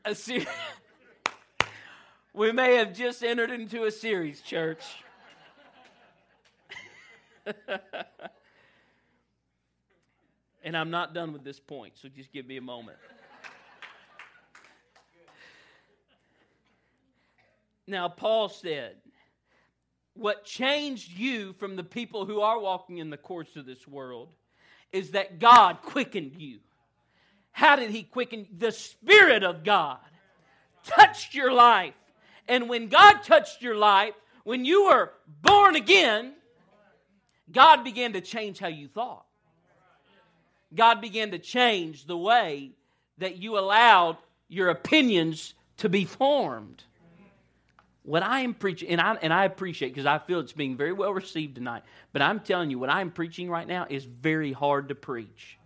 [0.05, 0.45] a ser-
[2.31, 4.83] we may have just entered into a series, church.
[10.67, 12.97] and I'm not done with this point, so just give me a moment.
[17.87, 18.97] Now, Paul said,
[20.13, 24.27] What changed you from the people who are walking in the course of this world
[24.91, 26.59] is that God quickened you.
[27.53, 28.45] How did He quicken?
[28.57, 29.99] The Spirit of God
[30.83, 31.93] touched your life.
[32.49, 36.33] And when God touched your life, when you were born again,
[37.49, 39.26] God began to change how you thought.
[40.73, 42.71] God began to change the way
[43.17, 46.83] that you allowed your opinions to be formed.
[48.03, 50.93] What I am preaching, and I, and I appreciate because I feel it's being very
[50.93, 54.89] well received tonight, but I'm telling you, what I'm preaching right now is very hard
[54.89, 55.57] to preach.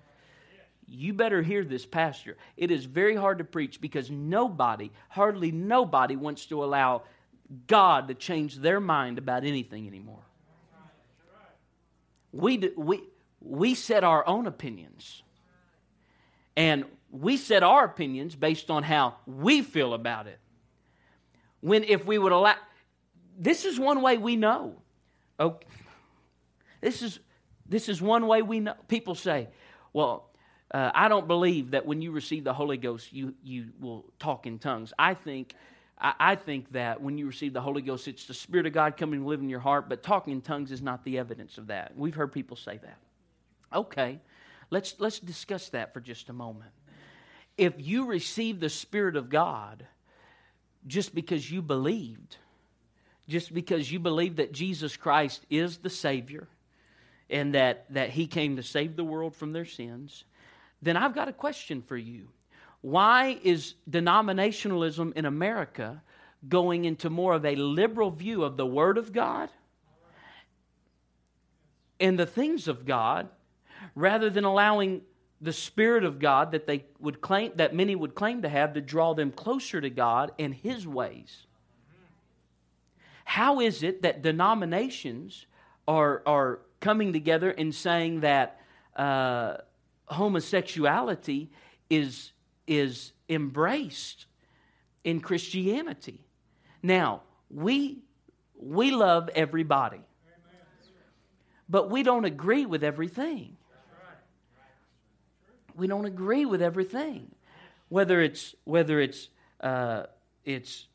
[0.88, 2.38] You better hear this, Pastor.
[2.58, 7.04] It is very hard to preach because nobody, hardly nobody, wants to allow
[7.68, 10.24] God to change their mind about anything anymore.
[12.34, 13.04] We, do, we,
[13.42, 15.24] we set our own opinions.
[16.56, 20.40] And we set our opinions based on how we feel about it
[21.60, 22.56] when if we would allow
[23.38, 24.76] this is one way we know
[25.40, 25.68] okay
[26.80, 27.20] this is
[27.68, 29.48] this is one way we know people say
[29.94, 30.30] well
[30.74, 34.48] uh, i don't believe that when you receive the holy ghost you you will talk
[34.48, 35.54] in tongues i think
[36.00, 38.98] I, I think that when you receive the Holy Ghost, it's the Spirit of God
[38.98, 41.68] coming to live in your heart, but talking in tongues is not the evidence of
[41.68, 41.96] that.
[41.96, 42.98] We've heard people say that.
[43.74, 44.20] Okay,
[44.70, 46.72] let's, let's discuss that for just a moment.
[47.58, 49.86] If you receive the Spirit of God,
[50.88, 52.38] just because you believed,
[53.28, 56.48] just because you believe that Jesus Christ is the Savior
[57.30, 60.24] and that, that He came to save the world from their sins,
[60.82, 62.30] then I've got a question for you.
[62.82, 66.02] Why is denominationalism in America
[66.48, 69.50] going into more of a liberal view of the Word of God
[72.00, 73.30] and the things of God
[73.96, 75.02] rather than allowing
[75.42, 78.82] the Spirit of God that they would claim that many would claim to have to
[78.82, 81.48] draw them closer to God and His ways.
[83.26, 85.48] How is it that denominations
[85.88, 88.60] are, are coming together and saying that
[88.96, 89.58] uh,
[90.06, 91.50] homosexuality
[91.90, 92.34] is,
[92.68, 94.28] is embraced
[95.04, 96.26] in Christianity?
[96.84, 98.00] Now, we,
[98.56, 100.02] we love everybody,
[101.68, 103.58] but we don't agree with everything
[105.82, 107.32] we don't agree with everything.
[107.90, 110.04] Whether it's whether it's uh,
[110.46, 110.86] it's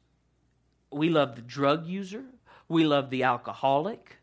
[0.92, 2.22] we love the drug user,
[2.68, 4.18] we love the alcoholic,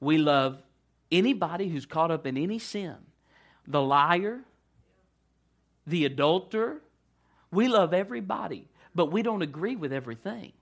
[0.00, 0.62] we love
[1.10, 2.96] anybody who's caught up in any sin,
[3.66, 4.40] the liar,
[5.86, 6.82] the adulterer.
[7.50, 10.52] We love everybody, but we don't agree with everything.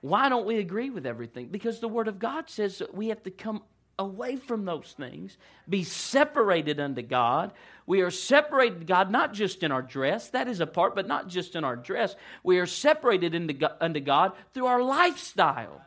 [0.00, 1.48] Why don't we agree with everything?
[1.48, 3.62] Because the Word of God says that we have to come
[3.98, 5.36] away from those things,
[5.68, 7.52] be separated unto God.
[7.86, 11.06] We are separated to God not just in our dress, that is a part, but
[11.06, 12.16] not just in our dress.
[12.42, 15.80] We are separated into, unto God through our lifestyle.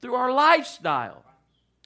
[0.00, 1.24] through our lifestyle.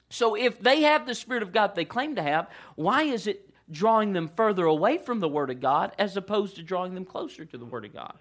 [0.09, 3.49] So if they have the Spirit of God they claim to have, why is it
[3.71, 7.45] drawing them further away from the Word of God as opposed to drawing them closer
[7.45, 8.13] to the Word of God?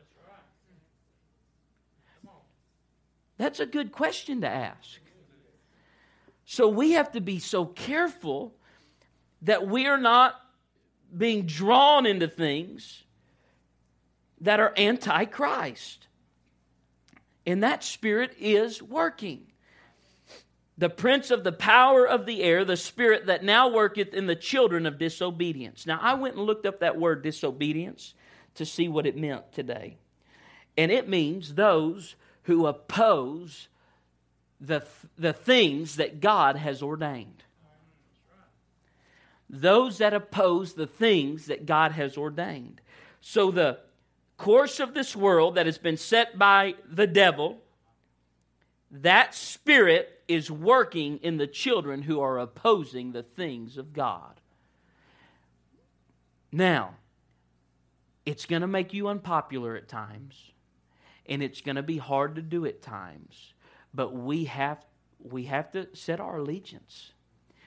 [3.37, 5.01] That's a good question to ask.
[6.53, 8.57] So we have to be so careful
[9.43, 10.35] that we are not
[11.17, 13.05] being drawn into things
[14.41, 16.09] that are anti Christ.
[17.47, 19.47] And that spirit is working.
[20.77, 24.35] The prince of the power of the air, the spirit that now worketh in the
[24.35, 25.87] children of disobedience.
[25.87, 28.13] Now, I went and looked up that word disobedience
[28.57, 29.99] to see what it meant today.
[30.77, 33.69] And it means those who oppose
[34.61, 34.85] the,
[35.19, 37.45] the things that God has ordained.
[39.49, 42.81] Those that oppose the things that God has ordained.
[43.21, 43.79] So the
[44.37, 47.59] course of this world that has been set by the devil,
[48.91, 54.41] that spirit is working in the children who are opposing the things of God.
[56.53, 56.95] Now,
[58.25, 60.37] it's going to make you unpopular at times,
[61.27, 63.55] and it's going to be hard to do at times.
[63.93, 64.85] But we have,
[65.19, 67.13] we have to set our allegiance.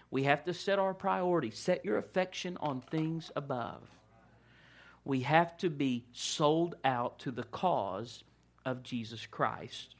[0.10, 1.52] We have to set our priority.
[1.52, 3.82] Set your affection on things above.
[5.06, 8.24] We have to be sold out to the cause
[8.66, 9.96] of Jesus Christ,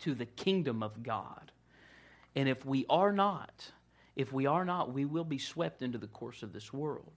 [0.00, 1.52] to the kingdom of God.
[2.34, 3.72] And if we are not,
[4.16, 7.12] if we are not, we will be swept into the course of this world.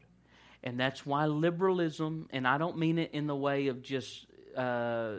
[0.63, 4.25] And that's why liberalism, and I don't mean it in the way of just
[4.57, 5.17] uh,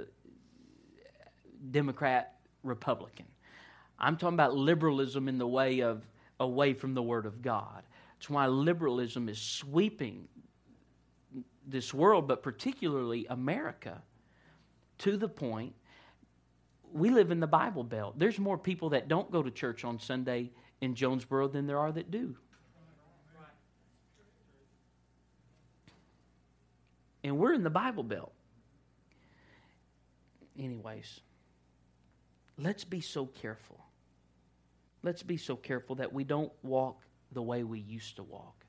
[1.71, 2.36] Democrat
[2.67, 3.27] Republican.
[3.99, 6.07] I'm talking about liberalism in the way of
[6.39, 7.83] away from the Word of God.
[8.19, 10.29] That's why liberalism is sweeping
[11.67, 14.03] this world, but particularly America,
[14.99, 15.75] to the point
[16.93, 18.19] we live in the Bible Belt.
[18.19, 20.51] There's more people that don't go to church on Sunday
[20.81, 22.37] in Jonesboro than there are that do.
[27.25, 28.33] And we're in the Bible Belt.
[30.59, 31.21] Anyways,
[32.59, 33.81] let's be so careful.
[35.03, 37.03] Let's be so careful that we don't walk
[37.33, 38.65] the way we used to walk,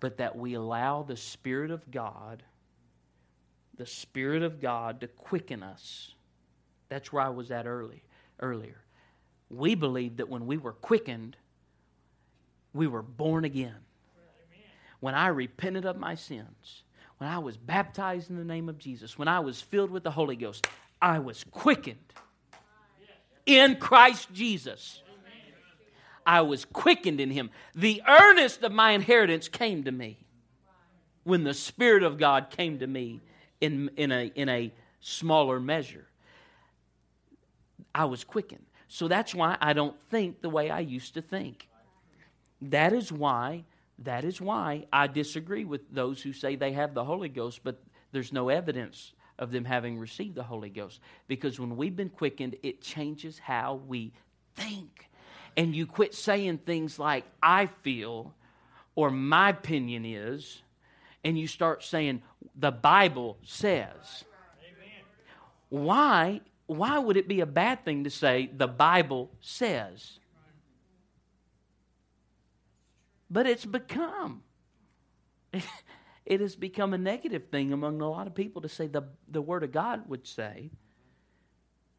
[0.00, 2.42] but that we allow the Spirit of God,
[3.76, 6.12] the Spirit of God, to quicken us.
[6.88, 8.02] That's where I was at early,
[8.40, 8.80] earlier.
[9.50, 11.36] We believed that when we were quickened,
[12.72, 13.76] we were born again.
[15.00, 16.82] When I repented of my sins,
[17.18, 20.10] when I was baptized in the name of Jesus, when I was filled with the
[20.10, 20.66] Holy Ghost,
[21.00, 22.12] I was quickened
[23.46, 25.02] in Christ Jesus.
[26.26, 27.50] I was quickened in him.
[27.74, 30.18] The earnest of my inheritance came to me
[31.22, 33.22] when the Spirit of God came to me
[33.60, 36.06] in, in, a, in a smaller measure.
[37.94, 38.66] I was quickened.
[38.88, 41.68] So that's why I don't think the way I used to think.
[42.60, 43.64] That is why
[44.00, 47.82] that is why I disagree with those who say they have the Holy Ghost, but
[48.12, 51.00] there's no evidence of them having received the Holy Ghost.
[51.28, 54.12] Because when we've been quickened, it changes how we
[54.54, 55.08] think.
[55.56, 58.34] And you quit saying things like, I feel,
[58.94, 60.62] or my opinion is,
[61.24, 62.22] and you start saying,
[62.54, 64.24] the Bible says.
[65.68, 66.40] Why?
[66.66, 70.18] Why would it be a bad thing to say, the Bible says?
[73.30, 74.42] But it's become.
[76.26, 79.40] It has become a negative thing among a lot of people to say the, the
[79.40, 80.70] Word of God would say.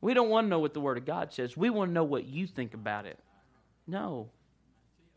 [0.01, 1.55] We don't want to know what the Word of God says.
[1.55, 3.19] We want to know what you think about it.
[3.87, 4.29] No.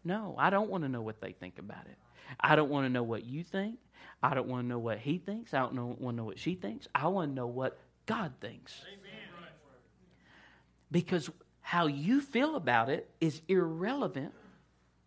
[0.04, 1.98] No, I don't want to know what they think about it.
[2.38, 3.78] I don't want to know what you think.
[4.22, 5.52] I don't want to know what he thinks.
[5.52, 6.86] I don't know, want to know what she thinks.
[6.94, 8.80] I want to know what God thinks.
[8.86, 9.20] Amen.
[10.90, 11.30] Because
[11.60, 14.32] how you feel about it is irrelevant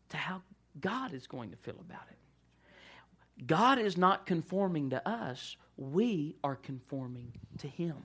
[0.09, 0.41] to how
[0.79, 2.17] God is going to feel about it.
[3.45, 7.97] God is not conforming to us, we are conforming to Him.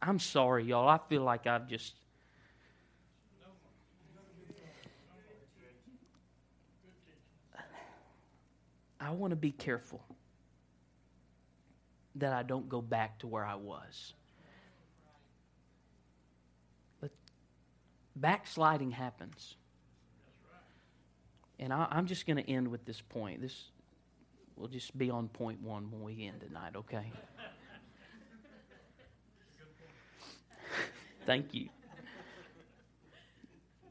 [0.00, 0.88] I'm sorry, y'all.
[0.88, 1.94] I feel like I've just.
[9.00, 10.00] I want to be careful
[12.16, 14.14] that I don't go back to where I was.
[17.00, 17.10] But
[18.14, 19.56] backsliding happens.
[21.62, 23.40] And I, am just going to end with this point.
[23.40, 23.66] This
[24.56, 27.04] will just be on point one when we end tonight, okay?
[31.24, 31.68] Thank you.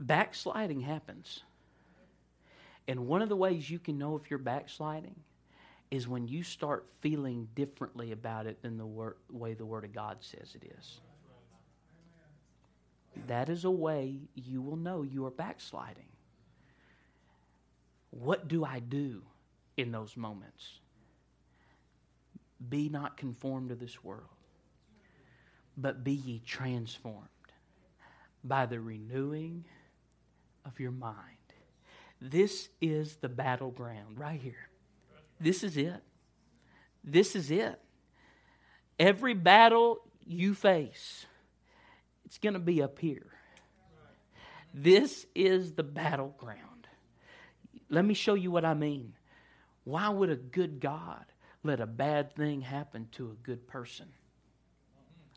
[0.01, 1.43] Backsliding happens.
[2.89, 5.15] And one of the ways you can know if you're backsliding
[5.91, 9.93] is when you start feeling differently about it than the wor- way the Word of
[9.93, 10.99] God says it is.
[13.28, 16.11] That is a way you will know you are backsliding.
[18.12, 19.24] What do I do
[19.78, 20.80] in those moments?
[22.70, 24.24] Be not conformed to this world,
[25.76, 27.28] but be ye transformed
[28.43, 29.66] by the renewing
[30.66, 31.18] of your mind.
[32.22, 34.70] This is the battleground right here.
[35.39, 36.03] This is it.
[37.03, 37.80] This is it.
[38.99, 41.26] Every battle you face
[42.32, 43.28] it's going to be up here.
[44.74, 46.70] This is the battleground.
[47.91, 49.13] Let me show you what I mean.
[49.83, 51.25] Why would a good God
[51.61, 54.07] let a bad thing happen to a good person?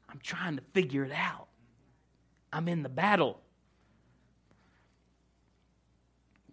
[0.08, 1.48] I'm trying to figure it out.
[2.52, 3.40] I'm in the battle.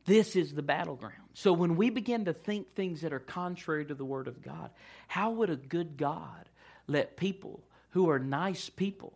[0.06, 1.16] This is the battleground.
[1.36, 4.72] So when we begin to think things that are contrary to the Word of God,
[5.08, 6.50] how would a good God
[6.88, 9.14] let people who are nice people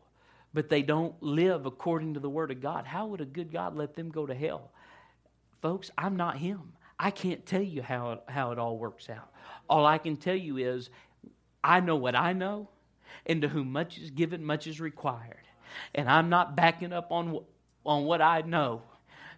[0.55, 2.86] but they don't live according to the Word of God.
[2.86, 4.71] How would a good God let them go to hell?
[5.62, 6.74] Folks, I'm not Him.
[6.99, 9.30] I can't tell you how it, how it all works out.
[9.70, 10.89] All I can tell you is
[11.64, 12.70] I know what I know,
[13.26, 15.47] and to whom much is given, much is required.
[15.93, 17.41] And I'm not backing up on,
[17.86, 18.84] on what I know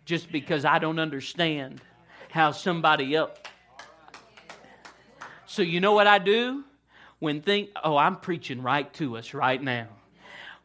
[0.06, 1.82] just because I don't understand
[2.30, 3.38] how somebody else.
[5.46, 6.64] So, you know what I do?
[7.20, 9.88] When think, oh, I'm preaching right to us right now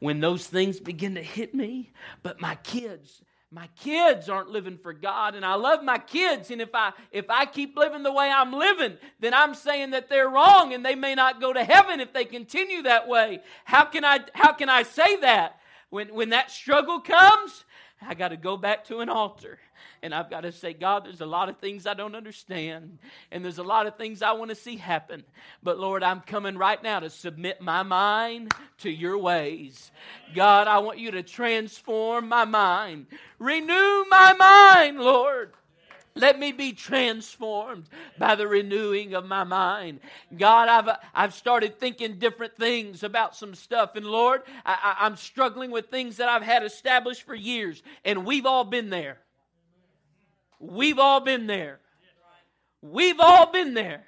[0.03, 1.93] when those things begin to hit me.
[2.25, 3.23] But my kids,
[3.53, 7.29] my kids aren't living for God and I love my kids and if I if
[7.29, 10.95] I keep living the way I'm living then I'm saying that they're wrong and they
[10.95, 13.41] may not go to heaven if they continue that way.
[13.65, 15.61] How can I how can I say that?
[15.91, 17.65] When when that struggle comes
[18.07, 19.59] I got to go back to an altar
[20.03, 22.99] and I've got to say, God, there's a lot of things I don't understand,
[23.31, 25.23] and there's a lot of things I want to see happen.
[25.63, 29.93] But Lord, I'm coming right now to submit my mind to your ways.
[30.35, 33.07] God, I want you to transform my mind,
[33.39, 35.53] renew my mind, Lord.
[36.15, 37.89] Let me be transformed
[38.19, 40.01] by the renewing of my mind.
[40.37, 43.97] God, I've, I've started thinking different things about some stuff.
[43.97, 47.83] And Lord, I, I'm struggling with things that I've had established for years.
[48.05, 49.19] And we've all been there.
[50.61, 51.81] We've all been there.
[52.83, 54.05] We've all been there.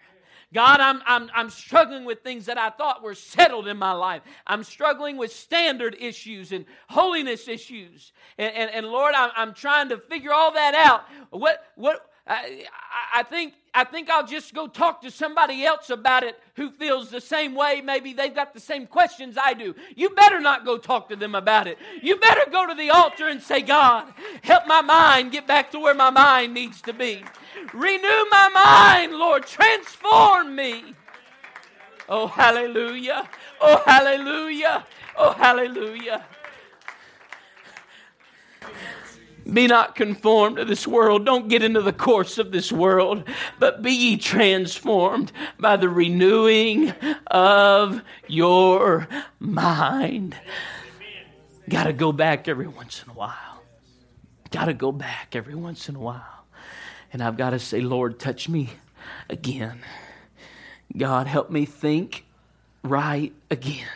[0.55, 4.23] God, I'm, I'm, I'm struggling with things that I thought were settled in my life.
[4.47, 8.13] I'm struggling with standard issues and holiness issues.
[8.39, 11.07] And, and, and Lord, I'm, I'm trying to figure all that out.
[11.31, 12.67] What, what, I,
[13.15, 17.11] I think I think I'll just go talk to somebody else about it who feels
[17.11, 17.83] the same way.
[17.85, 19.75] Maybe they've got the same questions I do.
[19.97, 21.77] You better not go talk to them about it.
[22.01, 24.07] You better go to the altar and say, God,
[24.43, 27.25] help my mind get back to where my mind needs to be.
[27.73, 29.45] Renew my mind, Lord.
[29.45, 30.95] Transform me.
[32.09, 33.29] Oh, hallelujah.
[33.61, 34.87] Oh, hallelujah.
[35.17, 36.25] Oh, hallelujah.
[39.51, 41.27] Be not conformed to this world.
[41.27, 43.25] Don't get into the course of this world,
[43.59, 46.91] but be ye transformed by the renewing
[47.27, 49.07] of your
[49.39, 50.37] mind.
[51.69, 53.63] Got to go back every once in a while.
[54.51, 56.47] Got to go back every once in a while.
[57.13, 58.71] And I've got to say, Lord, touch me
[59.29, 59.81] again.
[60.97, 62.25] God, help me think
[62.83, 63.89] right again.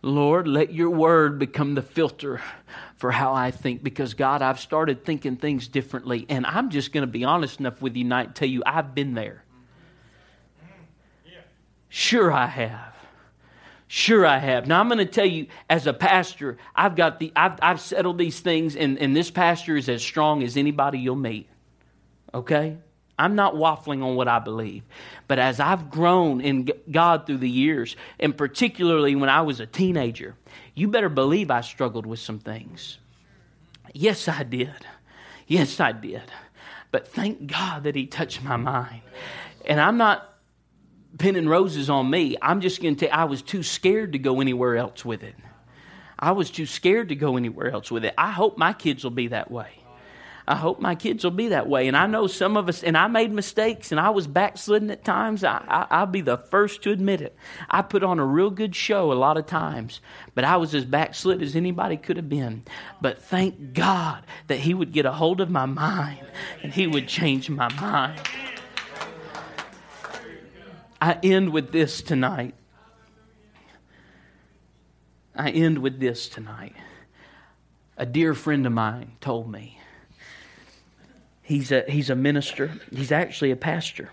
[0.00, 2.40] Lord, let your word become the filter
[2.98, 6.26] for how I think because, God, I've started thinking things differently.
[6.28, 8.94] And I'm just going to be honest enough with you tonight and tell you I've
[8.94, 9.44] been there.
[11.88, 12.94] Sure, I have.
[13.86, 14.66] Sure, I have.
[14.66, 18.18] Now, I'm going to tell you, as a pastor, I've got the, I've, I've settled
[18.18, 21.48] these things, and, and this pastor is as strong as anybody you'll meet.
[22.34, 22.76] Okay?
[23.18, 24.84] I'm not waffling on what I believe.
[25.26, 29.66] But as I've grown in God through the years, and particularly when I was a
[29.66, 30.36] teenager,
[30.74, 32.98] you better believe I struggled with some things.
[33.92, 34.86] Yes, I did.
[35.46, 36.22] Yes, I did.
[36.90, 39.02] But thank God that He touched my mind.
[39.66, 40.24] And I'm not
[41.18, 42.36] pinning roses on me.
[42.40, 45.22] I'm just going to tell you, I was too scared to go anywhere else with
[45.22, 45.34] it.
[46.18, 48.14] I was too scared to go anywhere else with it.
[48.16, 49.82] I hope my kids will be that way.
[50.48, 51.88] I hope my kids will be that way.
[51.88, 55.04] And I know some of us, and I made mistakes and I was backslidden at
[55.04, 55.44] times.
[55.44, 57.36] I, I, will be the first to admit it.
[57.68, 60.00] I put on a real good show a lot of times,
[60.34, 62.62] but I was as backslid as anybody could have been.
[62.98, 66.26] But thank God that He would get a hold of my mind
[66.62, 68.18] and He would change my mind.
[70.98, 72.54] I end with this tonight.
[75.36, 76.74] I end with this tonight.
[77.98, 79.77] A dear friend of mine told me
[81.48, 82.70] He's a, he's a minister.
[82.94, 84.10] He's actually a pastor.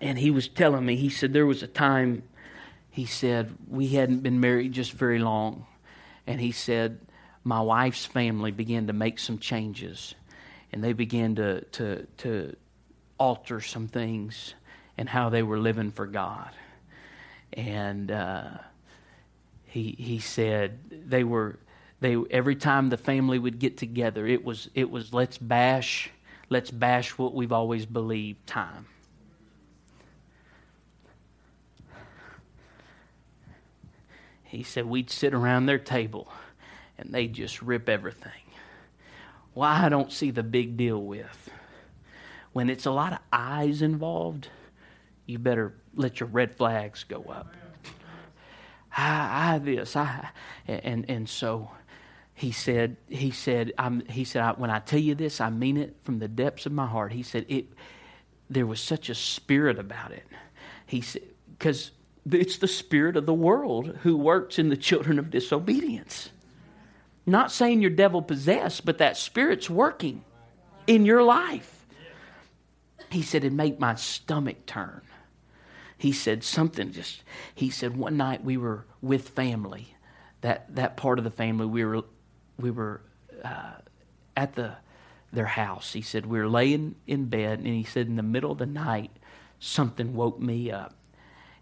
[0.00, 2.22] And he was telling me, he said, there was a time,
[2.90, 5.66] he said, we hadn't been married just very long.
[6.26, 7.00] And he said,
[7.44, 10.14] my wife's family began to make some changes.
[10.72, 12.56] And they began to, to, to
[13.18, 14.54] alter some things
[14.96, 16.48] and how they were living for God.
[17.52, 18.48] And uh,
[19.66, 20.78] he, he said
[21.10, 21.58] they were
[22.04, 26.10] they every time the family would get together, it was it was let's bash,
[26.50, 28.84] let's bash what we've always believed time.
[34.42, 36.30] He said we'd sit around their table
[36.98, 38.32] and they'd just rip everything.
[39.54, 41.48] Why well, I don't see the big deal with.
[42.52, 44.48] When it's a lot of eyes involved,
[45.24, 47.54] you better let your red flags go up.
[48.94, 50.28] I, I this, I,
[50.68, 51.70] and and so
[52.34, 55.96] he said, he said, I'm, he said, when I tell you this, I mean it
[56.02, 57.12] from the depths of my heart.
[57.12, 57.66] He said, it,
[58.50, 60.24] there was such a spirit about it.
[60.86, 61.22] He said,
[61.56, 61.92] because
[62.30, 66.30] it's the spirit of the world who works in the children of disobedience.
[67.24, 70.24] Not saying you're devil possessed, but that spirit's working
[70.86, 71.86] in your life.
[73.10, 75.02] He said, it made my stomach turn.
[75.96, 77.22] He said something just,
[77.54, 79.94] he said, one night we were with family
[80.40, 82.02] that that part of the family we were
[82.58, 83.00] we were
[83.44, 83.74] uh,
[84.36, 84.76] at the
[85.32, 85.92] their house.
[85.92, 88.66] He said we were laying in bed, and he said in the middle of the
[88.66, 89.10] night
[89.58, 90.94] something woke me up.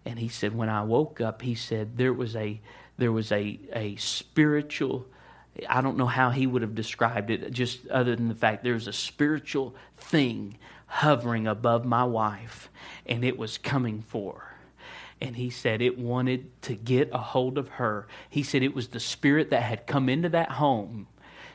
[0.05, 2.61] And he said when I woke up, he said there was a
[2.97, 5.07] there was a a spiritual.
[5.69, 8.73] I don't know how he would have described it, just other than the fact there
[8.73, 12.69] was a spiritual thing hovering above my wife,
[13.05, 14.52] and it was coming for her
[15.21, 18.07] and he said it wanted to get a hold of her.
[18.29, 21.07] He said it was the spirit that had come into that home.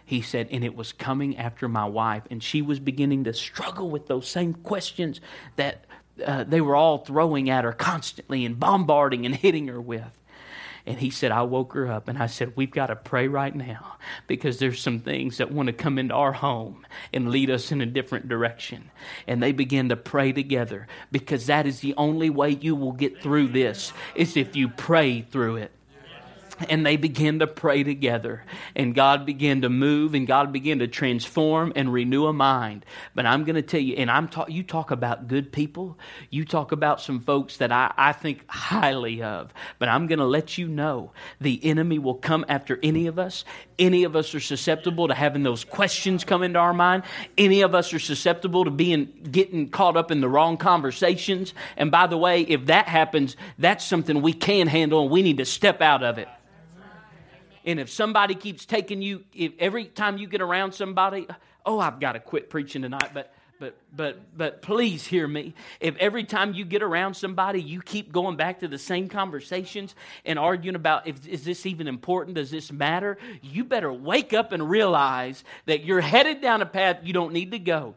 [0.04, 3.90] He said, and it was coming after my wife, and she was beginning to struggle
[3.90, 5.20] with those same questions
[5.56, 5.84] that
[6.24, 10.18] uh, they were all throwing at her constantly and bombarding and hitting her with.
[10.88, 13.54] And he said, I woke her up and I said, We've got to pray right
[13.54, 17.70] now because there's some things that want to come into our home and lead us
[17.70, 18.90] in a different direction.
[19.26, 23.20] And they began to pray together because that is the only way you will get
[23.20, 25.72] through this, is if you pray through it
[26.68, 28.44] and they began to pray together.
[28.74, 32.84] And god began to move and god began to transform and renew a mind.
[33.14, 35.98] But i'm going to tell you and i'm talk, you talk about good people.
[36.30, 39.52] You talk about some folks that i, I think highly of.
[39.78, 43.44] But i'm going to let you know the enemy will come after any of us.
[43.78, 47.04] Any of us are susceptible to having those questions come into our mind.
[47.36, 51.54] Any of us are susceptible to being getting caught up in the wrong conversations.
[51.76, 55.38] And by the way if that happens that's something we can handle and we need
[55.38, 56.28] to step out of it
[57.64, 61.26] and if somebody keeps taking you, if every time you get around somebody,
[61.66, 65.54] oh, I've got to quit preaching tonight, but but but but please hear me.
[65.80, 69.94] If every time you get around somebody you keep going back to the same conversations
[70.24, 72.36] and arguing about if is this even important?
[72.36, 73.18] Does this matter?
[73.42, 77.50] You better wake up and realize that you're headed down a path you don't need
[77.50, 77.94] to go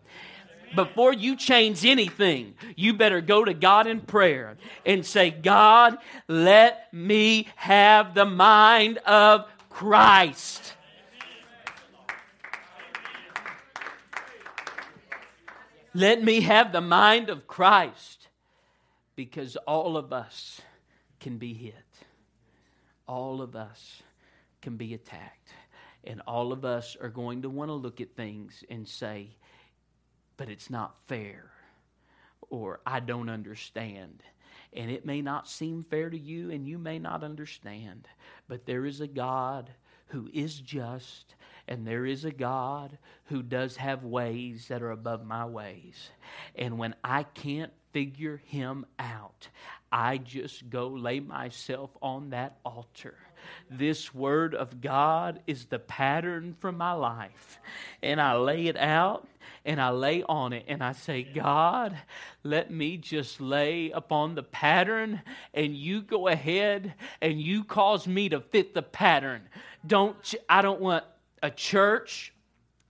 [0.75, 5.97] before you change anything, you better go to God in prayer and say, God,
[6.27, 10.73] let me have the mind of Christ.
[15.93, 18.29] Let me have the mind of Christ
[19.15, 20.61] because all of us
[21.19, 21.75] can be hit.
[23.07, 24.01] All of us
[24.61, 25.53] can be attacked.
[26.03, 29.35] And all of us are going to want to look at things and say,
[30.41, 31.51] but it's not fair,
[32.49, 34.23] or I don't understand.
[34.73, 38.07] And it may not seem fair to you, and you may not understand,
[38.47, 39.69] but there is a God
[40.07, 41.35] who is just,
[41.67, 46.09] and there is a God who does have ways that are above my ways.
[46.55, 49.49] And when I can't figure him out,
[49.91, 53.15] I just go lay myself on that altar.
[53.69, 57.59] This word of God is the pattern for my life.
[58.01, 59.27] And I lay it out
[59.65, 61.97] and I lay on it and I say, God,
[62.43, 65.21] let me just lay upon the pattern
[65.53, 69.41] and you go ahead and you cause me to fit the pattern.
[69.85, 71.03] Don't I don't want
[71.41, 72.33] a church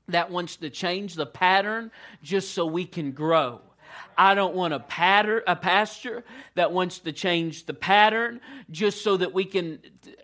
[0.08, 1.92] that wants to change the pattern
[2.22, 3.62] just so we can grow.
[4.22, 9.18] I don't want a pattern, a pastor that wants to change the pattern just so
[9.18, 9.80] that we can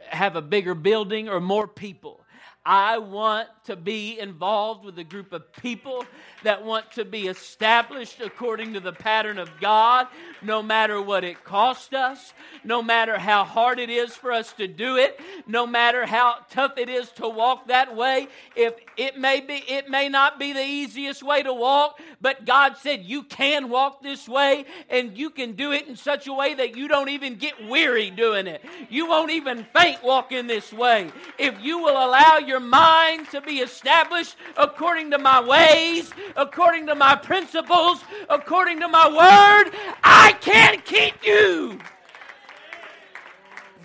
[0.08, 2.22] have a bigger building or more people.
[2.68, 6.04] I want to be involved with a group of people
[6.44, 10.08] that want to be established according to the pattern of God,
[10.42, 12.34] no matter what it costs us,
[12.66, 16.78] no matter how hard it is for us to do it, no matter how tough
[16.78, 18.28] it is to walk that way.
[18.54, 22.76] If it may be, it may not be the easiest way to walk, but God
[22.76, 26.54] said you can walk this way and you can do it in such a way
[26.54, 28.62] that you don't even get weary doing it.
[28.90, 31.12] You won't even faint walking this way.
[31.38, 36.88] If you will allow your your mind to be established according to my ways, according
[36.88, 39.72] to my principles, according to my word.
[40.04, 41.80] I can't keep you.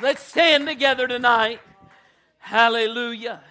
[0.00, 1.60] Let's stand together tonight.
[2.38, 3.42] Hallelujah.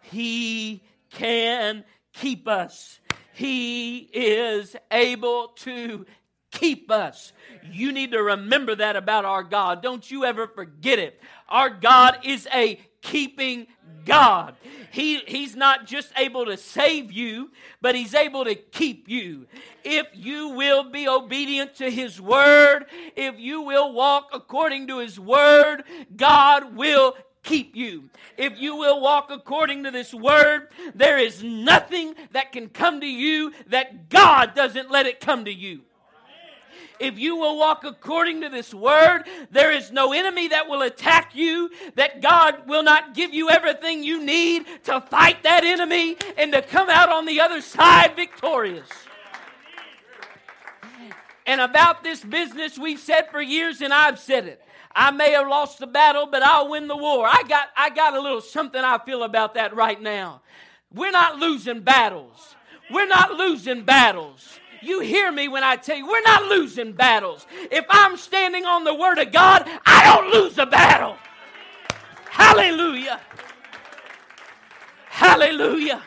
[0.00, 1.84] He can
[2.14, 3.00] keep us.
[3.34, 6.06] He is able to
[6.50, 7.32] keep us.
[7.70, 9.82] You need to remember that about our God.
[9.82, 11.20] Don't you ever forget it.
[11.50, 13.66] Our God is a keeping
[14.04, 14.56] God.
[14.90, 17.50] He, he's not just able to save you,
[17.80, 19.46] but He's able to keep you.
[19.84, 25.20] If you will be obedient to His word, if you will walk according to His
[25.20, 25.84] word,
[26.16, 28.08] God will keep you.
[28.36, 33.06] If you will walk according to this word, there is nothing that can come to
[33.06, 35.82] you that God doesn't let it come to you.
[37.00, 41.34] If you will walk according to this word, there is no enemy that will attack
[41.34, 46.52] you, that God will not give you everything you need to fight that enemy and
[46.52, 48.88] to come out on the other side victorious.
[51.46, 54.62] And about this business, we've said for years, and I've said it.
[54.96, 57.26] I may have lost the battle, but I'll win the war.
[57.26, 60.42] I got, I got a little something I feel about that right now.
[60.92, 62.54] We're not losing battles.
[62.90, 64.60] We're not losing battles.
[64.84, 67.46] You hear me when I tell you, we're not losing battles.
[67.70, 71.16] If I'm standing on the Word of God, I don't lose a battle.
[72.28, 73.20] Hallelujah.
[75.06, 76.02] Hallelujah.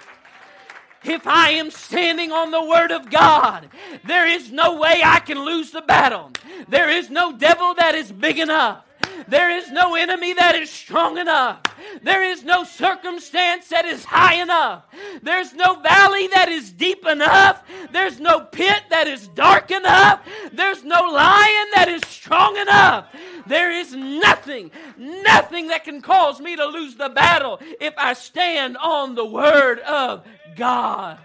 [1.03, 3.69] If I am standing on the Word of God,
[4.05, 6.31] there is no way I can lose the battle.
[6.67, 8.86] There is no devil that is big enough.
[9.27, 11.61] There is no enemy that is strong enough.
[12.01, 14.85] There is no circumstance that is high enough.
[15.21, 17.63] There's no valley that is deep enough.
[17.91, 20.21] There's no pit that is dark enough.
[20.51, 23.07] There's no lion that is strong enough.
[23.47, 28.77] There is nothing, nothing that can cause me to lose the battle if I stand
[28.77, 31.19] on the word of God.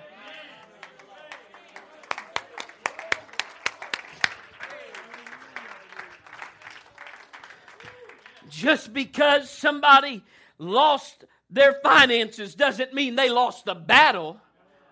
[8.53, 10.23] Just because somebody
[10.59, 14.39] lost their finances doesn't mean they lost the battle.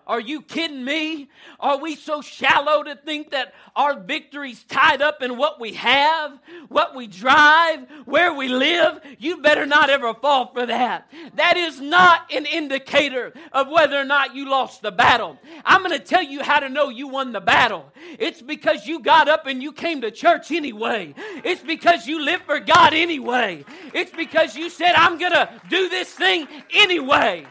[0.07, 1.29] Are you kidding me?
[1.59, 6.37] Are we so shallow to think that our victory's tied up in what we have,
[6.69, 8.99] what we drive, where we live?
[9.19, 11.09] You better not ever fall for that.
[11.35, 15.37] That is not an indicator of whether or not you lost the battle.
[15.63, 17.91] I'm going to tell you how to know you won the battle.
[18.19, 21.13] It's because you got up and you came to church anyway.
[21.43, 23.65] It's because you live for God anyway.
[23.93, 27.45] It's because you said, I'm going to do this thing anyway.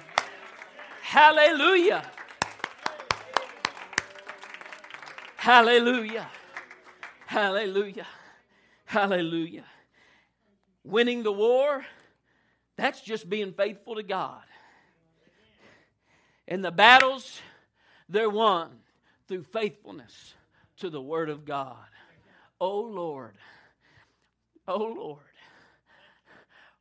[1.03, 2.05] Hallelujah.
[5.41, 6.28] Hallelujah.
[7.24, 8.07] Hallelujah.
[8.84, 9.64] Hallelujah.
[10.84, 11.82] Winning the war,
[12.76, 14.43] that's just being faithful to God.
[16.47, 17.41] And the battles,
[18.07, 18.80] they're won
[19.28, 20.34] through faithfulness
[20.80, 21.88] to the Word of God.
[22.61, 23.38] Oh Lord,
[24.68, 25.22] oh Lord,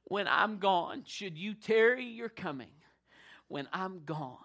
[0.03, 2.72] when I'm gone, should you tarry your coming,
[3.47, 4.38] when I'm gone,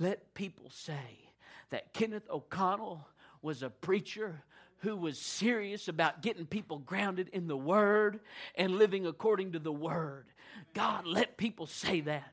[0.00, 1.30] let people say
[1.70, 3.06] that Kenneth O'Connell
[3.46, 4.42] was a preacher
[4.78, 8.18] who was serious about getting people grounded in the Word
[8.56, 10.26] and living according to the Word.
[10.74, 12.32] God, let people say that.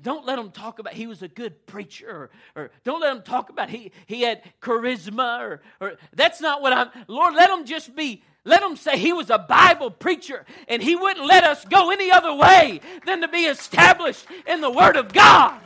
[0.00, 2.30] Don't let them talk about he was a good preacher or,
[2.62, 6.72] or don't let them talk about he, he had charisma or, or that's not what
[6.72, 10.82] I'm Lord, let them just be let them say he was a Bible preacher and
[10.82, 14.96] he wouldn't let us go any other way than to be established in the Word
[14.96, 15.60] of God.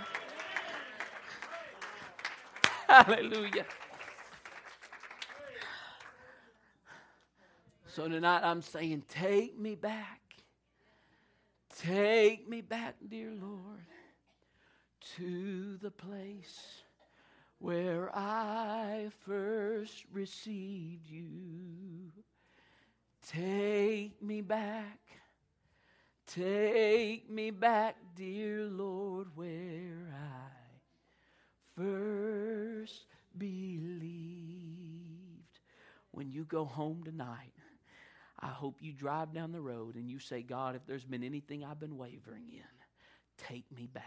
[2.89, 3.65] Hallelujah.
[7.93, 10.21] So tonight I'm saying, take me back.
[11.77, 13.85] Take me back, dear Lord,
[15.17, 16.83] to the place
[17.59, 22.13] where I first received you.
[23.27, 25.01] Take me back.
[26.29, 30.51] Take me back, dear Lord, where I
[31.77, 33.91] first believed.
[36.13, 37.53] When you go home tonight,
[38.43, 41.65] I hope you drive down the road and you say, God, if there's been anything
[41.65, 44.05] I've been wavering in, take me back.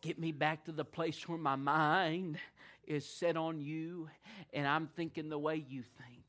[0.00, 2.38] Get me back to the place where my mind
[2.84, 4.08] is set on you
[4.52, 6.24] and I'm thinking the way you think.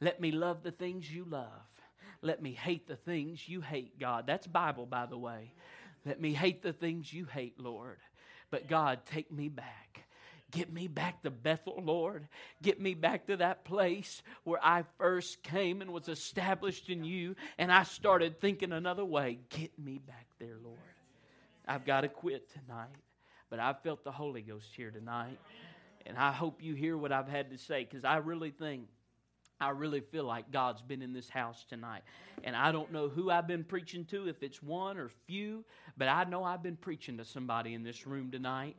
[0.00, 1.48] Let me love the things you love.
[2.20, 4.26] Let me hate the things you hate, God.
[4.26, 5.54] That's Bible, by the way.
[6.04, 7.98] Let me hate the things you hate, Lord.
[8.50, 9.91] But God, take me back.
[10.52, 12.28] Get me back to Bethel, Lord.
[12.60, 17.34] Get me back to that place where I first came and was established in you,
[17.58, 19.38] and I started thinking another way.
[19.48, 20.78] Get me back there, Lord.
[21.66, 22.88] I've got to quit tonight,
[23.48, 25.38] but I felt the Holy Ghost here tonight,
[26.04, 28.88] and I hope you hear what I've had to say because I really think.
[29.60, 32.02] I really feel like God's been in this house tonight.
[32.42, 35.64] And I don't know who I've been preaching to, if it's one or few,
[35.96, 38.76] but I know I've been preaching to somebody in this room tonight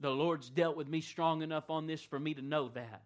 [0.00, 3.02] the Lord's dealt with me strong enough on this for me to know that.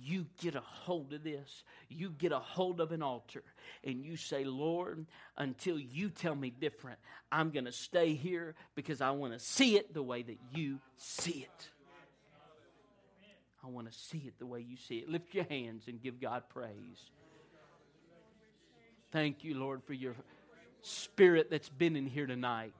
[0.00, 1.64] You get a hold of this.
[1.88, 3.42] You get a hold of an altar
[3.82, 6.98] and you say, Lord, until you tell me different,
[7.32, 10.78] I'm going to stay here because I want to see it the way that you
[10.96, 11.68] see it.
[13.64, 15.08] I want to see it the way you see it.
[15.08, 17.10] Lift your hands and give God praise.
[19.10, 20.14] Thank you, Lord, for your
[20.82, 22.74] spirit that's been in here tonight.